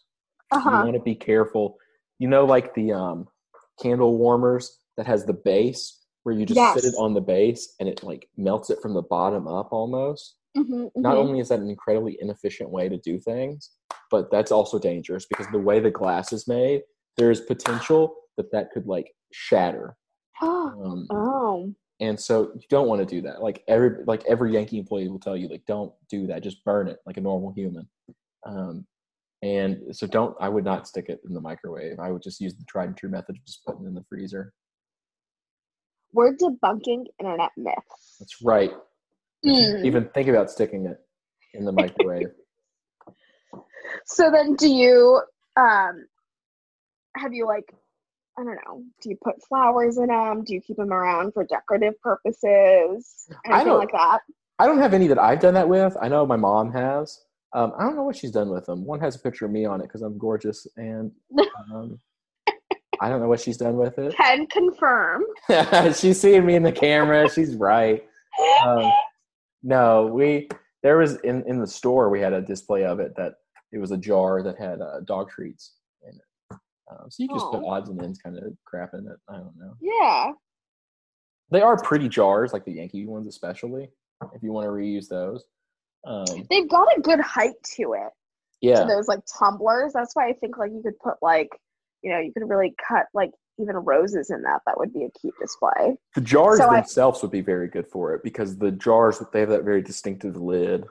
[0.52, 0.82] you uh-huh.
[0.84, 1.78] want to be careful.
[2.20, 3.26] You know, like the um,
[3.82, 7.88] candle warmers that has the base where you just sit it on the base and
[7.88, 10.36] it like melts it from the bottom up almost.
[10.56, 11.18] Mhm, Not mhm.
[11.18, 13.70] only is that an incredibly inefficient way to do things,
[14.10, 16.82] but that's also dangerous because the way the glass is made,
[17.16, 19.96] there is potential that that could like shatter.
[20.42, 21.74] Um, oh.
[22.00, 23.42] and so you don't want to do that.
[23.42, 26.42] Like every like every Yankee employee will tell you, like don't do that.
[26.42, 27.86] Just burn it like a normal human.
[28.46, 28.86] Um,
[29.42, 30.36] and so don't.
[30.40, 31.98] I would not stick it in the microwave.
[31.98, 34.04] I would just use the tried and true method of just putting it in the
[34.08, 34.52] freezer.
[36.12, 38.16] We're debunking internet myths.
[38.18, 38.72] That's right.
[39.46, 39.84] Mm.
[39.84, 40.98] Even think about sticking it
[41.54, 42.28] in the microwave.
[44.06, 45.20] So then do you
[45.56, 46.06] um
[47.16, 47.72] have you like
[48.38, 50.44] I don't know, do you put flowers in them?
[50.44, 53.28] Do you keep them around for decorative purposes?
[53.44, 54.20] Anything don't- like that?
[54.58, 55.96] I don't have any that I've done that with.
[56.00, 57.18] I know my mom has.
[57.52, 58.84] Um, I don't know what she's done with them.
[58.84, 61.10] One has a picture of me on it because I'm gorgeous, and
[61.72, 61.98] um,
[63.00, 64.14] I don't know what she's done with it.
[64.16, 65.24] Can confirm.
[65.94, 67.28] she's seeing me in the camera.
[67.28, 68.04] She's right.
[68.64, 68.90] Um,
[69.62, 70.48] no, we
[70.82, 73.34] there was in in the store we had a display of it that
[73.72, 76.56] it was a jar that had uh, dog treats in it.
[76.90, 79.16] Um, so you can just put odds and ends kind of crap in it.
[79.28, 79.74] I don't know.
[79.80, 80.32] yeah.
[81.52, 83.90] They are pretty jars, like the Yankee ones, especially
[84.34, 85.44] if you want to reuse those.
[86.04, 88.12] Um, They've got a good height to it.
[88.60, 89.92] yeah, To those like tumblers.
[89.92, 91.50] That's why I think like you could put like
[92.02, 94.60] you know, you could really cut like even roses in that.
[94.66, 95.96] That would be a cute display.
[96.14, 99.40] the jars so I- themselves would be very good for it because the jars they
[99.40, 100.84] have that very distinctive lid.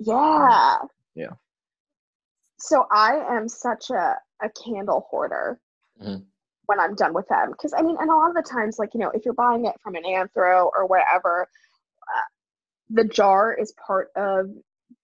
[0.00, 0.78] Yeah.
[1.14, 1.30] Yeah.
[2.58, 5.60] So I am such a, a candle hoarder
[6.02, 6.24] Mhm.
[6.66, 7.52] when I'm done with them.
[7.52, 9.64] Because I mean, and a lot of the times, like, you know, if you're buying
[9.64, 11.48] it from an anthro or whatever,
[12.90, 14.50] the jar is part of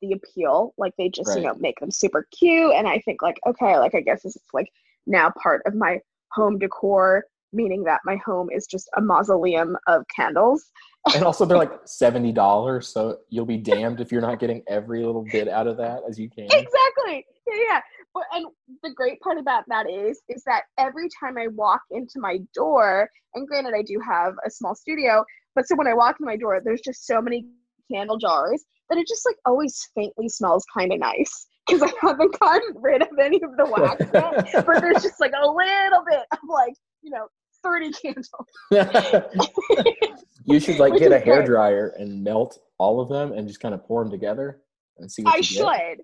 [0.01, 0.75] the appeal.
[0.79, 2.73] Like, they just, you know, make them super cute.
[2.75, 4.71] And I think, like, okay, like, I guess this is like
[5.07, 6.01] now part of my
[6.33, 10.71] home decor, meaning that my home is just a mausoleum of candles.
[11.15, 15.05] And also they're like seventy dollars, so you'll be damned if you're not getting every
[15.05, 16.45] little bit out of that as you can.
[16.47, 17.81] exactly yeah yeah
[18.13, 18.47] but and
[18.83, 23.09] the great part about that is is that every time i walk into my door
[23.35, 25.25] and granted i do have a small studio
[25.55, 27.47] but so when i walk in my door there's just so many
[27.91, 32.39] candle jars that it just like always faintly smells kind of nice because i haven't
[32.41, 36.25] gotten rid of any of the wax yet but there's just like a little bit
[36.33, 37.27] of like you know
[37.63, 38.29] 30 candles
[40.45, 43.75] you should like get a hair dryer and melt all of them and just kind
[43.75, 44.61] of pour them together
[44.99, 45.65] and see what I should.
[45.65, 45.99] get.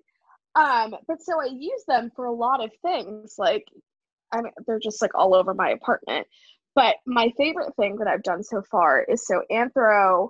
[0.55, 3.35] Um, but so I use them for a lot of things.
[3.37, 3.65] Like,
[4.33, 6.27] I mean, they're just like all over my apartment.
[6.75, 10.29] But my favorite thing that I've done so far is so Anthro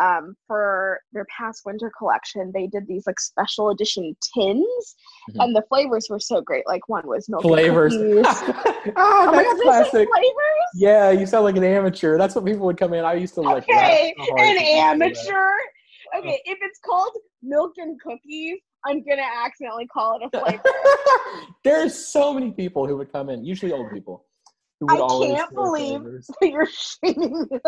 [0.00, 4.94] um, for their past winter collection, they did these like special edition tins,
[5.30, 5.44] Mhm.
[5.44, 6.66] and the flavors were so great.
[6.66, 7.92] Like one was milk and Flavors.
[7.96, 8.24] cookies.
[8.26, 10.08] oh, oh that's they said classic.
[10.08, 10.66] flavors.
[10.74, 12.16] Yeah, you sound like an amateur.
[12.18, 13.04] That's what people would come in.
[13.04, 13.64] I used to like.
[13.64, 14.62] Okay, laugh so hard an that.
[14.62, 15.50] amateur.
[16.18, 17.12] Okay, if it's called
[17.42, 20.62] milk and cookies, I'm gonna accidentally call it a flavor.
[21.64, 24.24] There's so many people who would come in, usually old people.
[24.80, 24.94] Who would
[25.32, 26.30] I can't believe- flavors.
[26.42, 27.58] You're shaming me.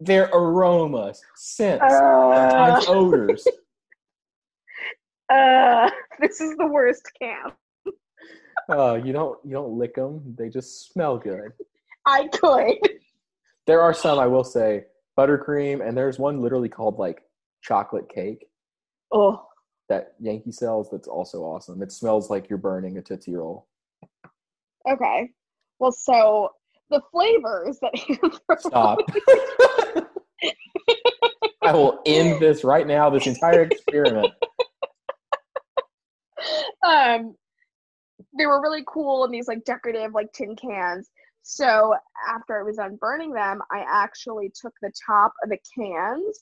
[0.00, 3.46] Their aromas, scents, Uh, odors.
[5.32, 5.90] uh,
[6.20, 7.54] this is the worst camp.
[8.68, 11.52] Uh, you don't you don't lick them; they just smell good.
[12.06, 12.78] I could.
[13.66, 14.84] There are some I will say
[15.18, 17.22] buttercream, and there's one literally called like
[17.62, 18.46] chocolate cake
[19.12, 19.44] Oh,
[19.88, 20.88] that Yankee sells.
[20.90, 21.82] That's also awesome.
[21.82, 23.66] It smells like you're burning a tootsie roll.
[24.88, 25.30] okay.
[25.78, 26.50] Well, so
[26.90, 27.94] the flavors that
[28.60, 28.98] Stop.
[31.62, 33.10] I will end this right now.
[33.10, 34.32] This entire experiment.
[36.86, 37.34] um
[38.38, 41.10] they were really cool in these like decorative like tin cans
[41.42, 41.94] so
[42.34, 46.40] after i was done burning them i actually took the top of the cans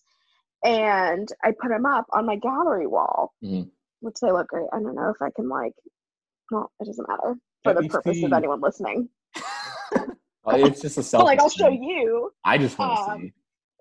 [0.64, 3.68] and i put them up on my gallery wall Mhm.
[4.00, 5.74] which they look great i don't know if i can like
[6.52, 9.08] well it doesn't matter for the purpose of anyone listening
[10.48, 11.24] it's just a self.
[11.24, 13.32] like i'll show you I just want to um, see.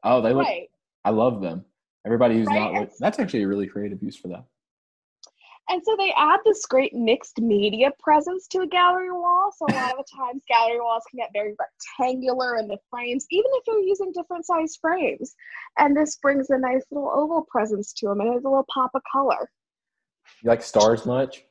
[0.03, 0.45] Oh, they look.
[0.45, 0.69] right
[1.07, 1.63] I love them.
[2.05, 2.89] Everybody who's Right, not.
[2.99, 4.43] That's actually a really creative use for that.
[5.69, 9.51] And so they add this great mixed media presence to a gallery wall.
[9.55, 13.25] So a lot of the times gallery walls can get very rectangular in the frames,
[13.31, 15.35] even if you're using different size frames.
[15.77, 19.01] And this brings a nice little oval presence to them and a little pop of
[19.09, 19.49] color.
[20.43, 21.43] You like stars much?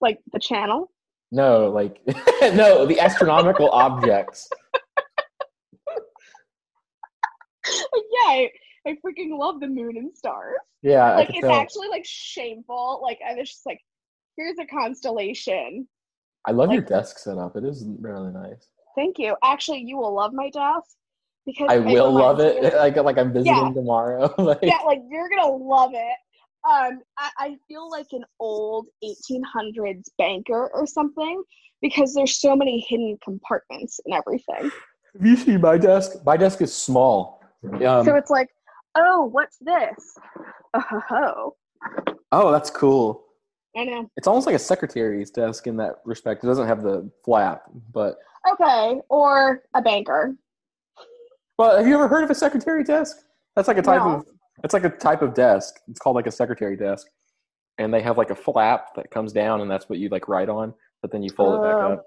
[0.00, 0.90] Like the channel.
[1.32, 1.98] No, like
[2.54, 4.48] no, the astronomical objects.
[7.64, 8.50] Like, yeah, I,
[8.86, 10.56] I freaking love the moon and stars.
[10.82, 11.52] Yeah, Like it's tell.
[11.54, 13.00] actually like shameful.
[13.02, 13.80] Like I was just like,
[14.36, 15.88] here's a constellation.
[16.44, 17.56] I love your desk setup.
[17.56, 18.68] It is really nice.
[18.96, 19.34] Thank you.
[19.42, 20.96] Actually, you will love my desk
[21.46, 22.62] because I will love it.
[22.74, 23.72] Like like I'm visiting Yeah.
[23.72, 24.34] tomorrow.
[24.38, 26.16] like, yeah, like you're gonna love it.
[26.68, 31.42] Um, I, I feel like an old 1800s banker or something
[31.80, 34.70] because there's so many hidden compartments and everything.
[35.14, 36.12] Have you seen my desk?
[36.24, 37.42] My desk is small.
[37.84, 38.48] Um, so it's like,
[38.94, 40.16] oh, what's this?
[40.74, 41.52] Oh,
[42.30, 43.24] oh, that's cool.
[43.76, 44.08] I know.
[44.16, 46.44] It's almost like a secretary's desk in that respect.
[46.44, 48.16] It doesn't have the flap, but
[48.52, 50.34] Okay, or a banker.
[51.58, 53.18] well, have you ever heard of a secretary desk?
[53.56, 54.14] That's like a type No.
[54.16, 54.26] of
[54.64, 55.74] it's like a type of desk.
[55.88, 57.06] It's called like a secretary desk,
[57.78, 60.48] and they have like a flap that comes down, and that's what you like write
[60.48, 60.74] on.
[61.00, 61.92] But then you fold it back Oh.
[61.92, 62.04] up.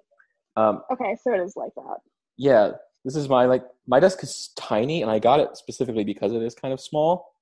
[0.58, 1.98] Um, Okay, so it is like that.
[2.38, 2.72] yeah,
[3.04, 6.42] this is my like my desk is tiny, and I got it specifically because it
[6.42, 7.34] is kind of small.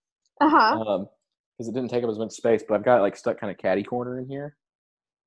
[0.41, 0.80] Uh huh.
[0.80, 1.07] um
[1.55, 3.51] because it didn't take up as much space but i've got it like stuck kind
[3.51, 4.57] of caddy corner in here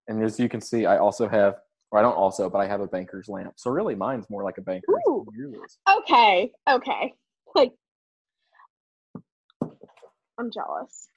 [0.08, 1.54] and as you can see i also have
[1.92, 4.58] or i don't also but i have a banker's lamp so really mine's more like
[4.58, 5.24] a banker's Ooh.
[5.30, 5.78] than yours is.
[5.98, 7.14] Okay, okay.
[7.54, 7.72] Like,
[10.38, 11.08] I'm jealous.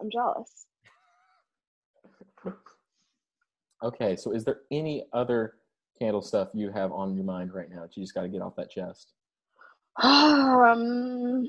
[0.00, 0.66] I'm jealous.
[3.82, 5.54] okay so is there any other
[5.98, 8.42] candle stuff you have on your mind right now that you just got to get
[8.42, 9.12] off that chest
[10.02, 11.48] Um,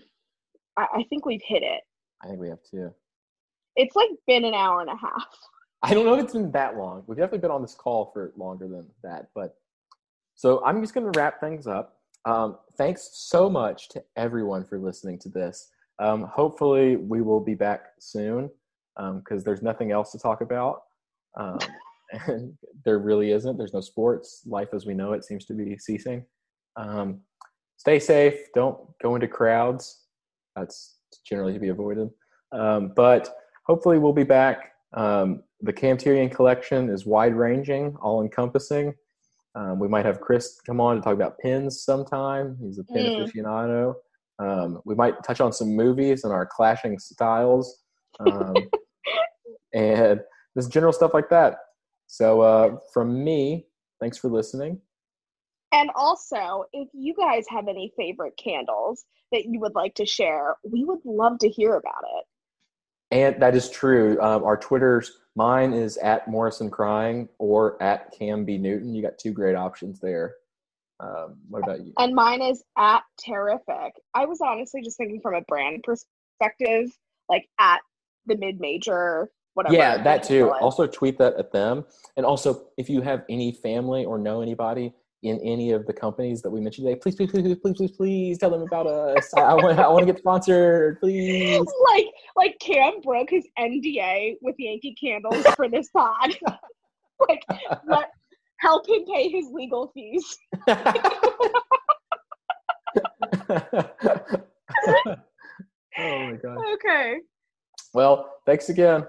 [0.78, 1.82] I, I think we've hit it.
[2.24, 2.91] i think we have too.
[3.76, 5.28] It's like been an hour and a half.
[5.84, 8.34] i don't know if it's been that long we've definitely been on this call for
[8.36, 9.55] longer than that but
[10.36, 11.95] so i'm just going to wrap things up
[12.26, 15.70] um, thanks so much to everyone for listening to this
[16.00, 18.50] um, hopefully we will be back soon
[19.16, 20.82] because there's nothing else to talk about.
[21.38, 21.60] Um,
[22.28, 22.54] and
[22.86, 23.58] there really isn't.
[23.58, 24.41] There's no sports.
[24.45, 26.26] Life as we know it seems to be ceasing.
[26.76, 27.22] Um,
[27.78, 28.39] stay safe.
[28.56, 30.06] Don't go into crowds.
[30.56, 32.10] That's generally to be avoided.
[32.52, 33.30] Um, but
[33.68, 34.72] hopefully we'll be back.
[34.95, 38.95] Um, the CamTehrion collection is wide ranging all encompassing
[39.56, 42.58] um, we might have chris come on to talk about pins sometime.
[42.62, 43.16] He's a pin Mm.
[43.18, 43.95] aficionado
[44.39, 47.83] um, we might touch on some movies and our clashing styles
[48.19, 48.55] um,
[49.73, 50.21] and
[50.57, 51.57] just general stuff like that
[52.07, 53.67] so uh, from me
[53.99, 54.79] thanks for listening
[55.71, 60.55] And also, if you guys have any favorite candles that you would like to share,
[60.63, 62.25] we would love to hear about it.
[63.11, 64.19] And that is true.
[64.21, 68.93] Um, our Twitters, mine is at Morrison Crying or at Cam B Newton.
[68.93, 70.35] You got two great options there.
[71.00, 71.93] Um, what about you?
[71.97, 73.93] And mine is at terrific.
[74.14, 76.91] I was honestly just thinking from a brand perspective,
[77.30, 77.80] like at
[78.26, 79.76] the mid major, whatever.
[79.76, 80.52] Yeah, that too.
[80.62, 81.86] Also, tweet that at them.
[82.18, 84.93] And also, if you have any family or know anybody
[85.24, 88.38] in any of the companies that we mentioned today, please, please, please, please, please, please
[88.38, 89.34] tell them about us.
[89.36, 91.60] I want, I want to get sponsored, please.
[91.89, 96.36] Like, like Cam broke his NDA with Yankee Candles for this pod.
[97.28, 97.43] like,
[97.86, 98.12] let,
[98.60, 100.38] help him pay his legal fees.
[100.68, 100.76] oh
[105.97, 106.57] my god.
[106.76, 107.18] Okay.
[107.93, 109.05] Well, thanks again.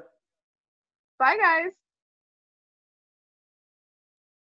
[1.18, 1.72] Bye guys.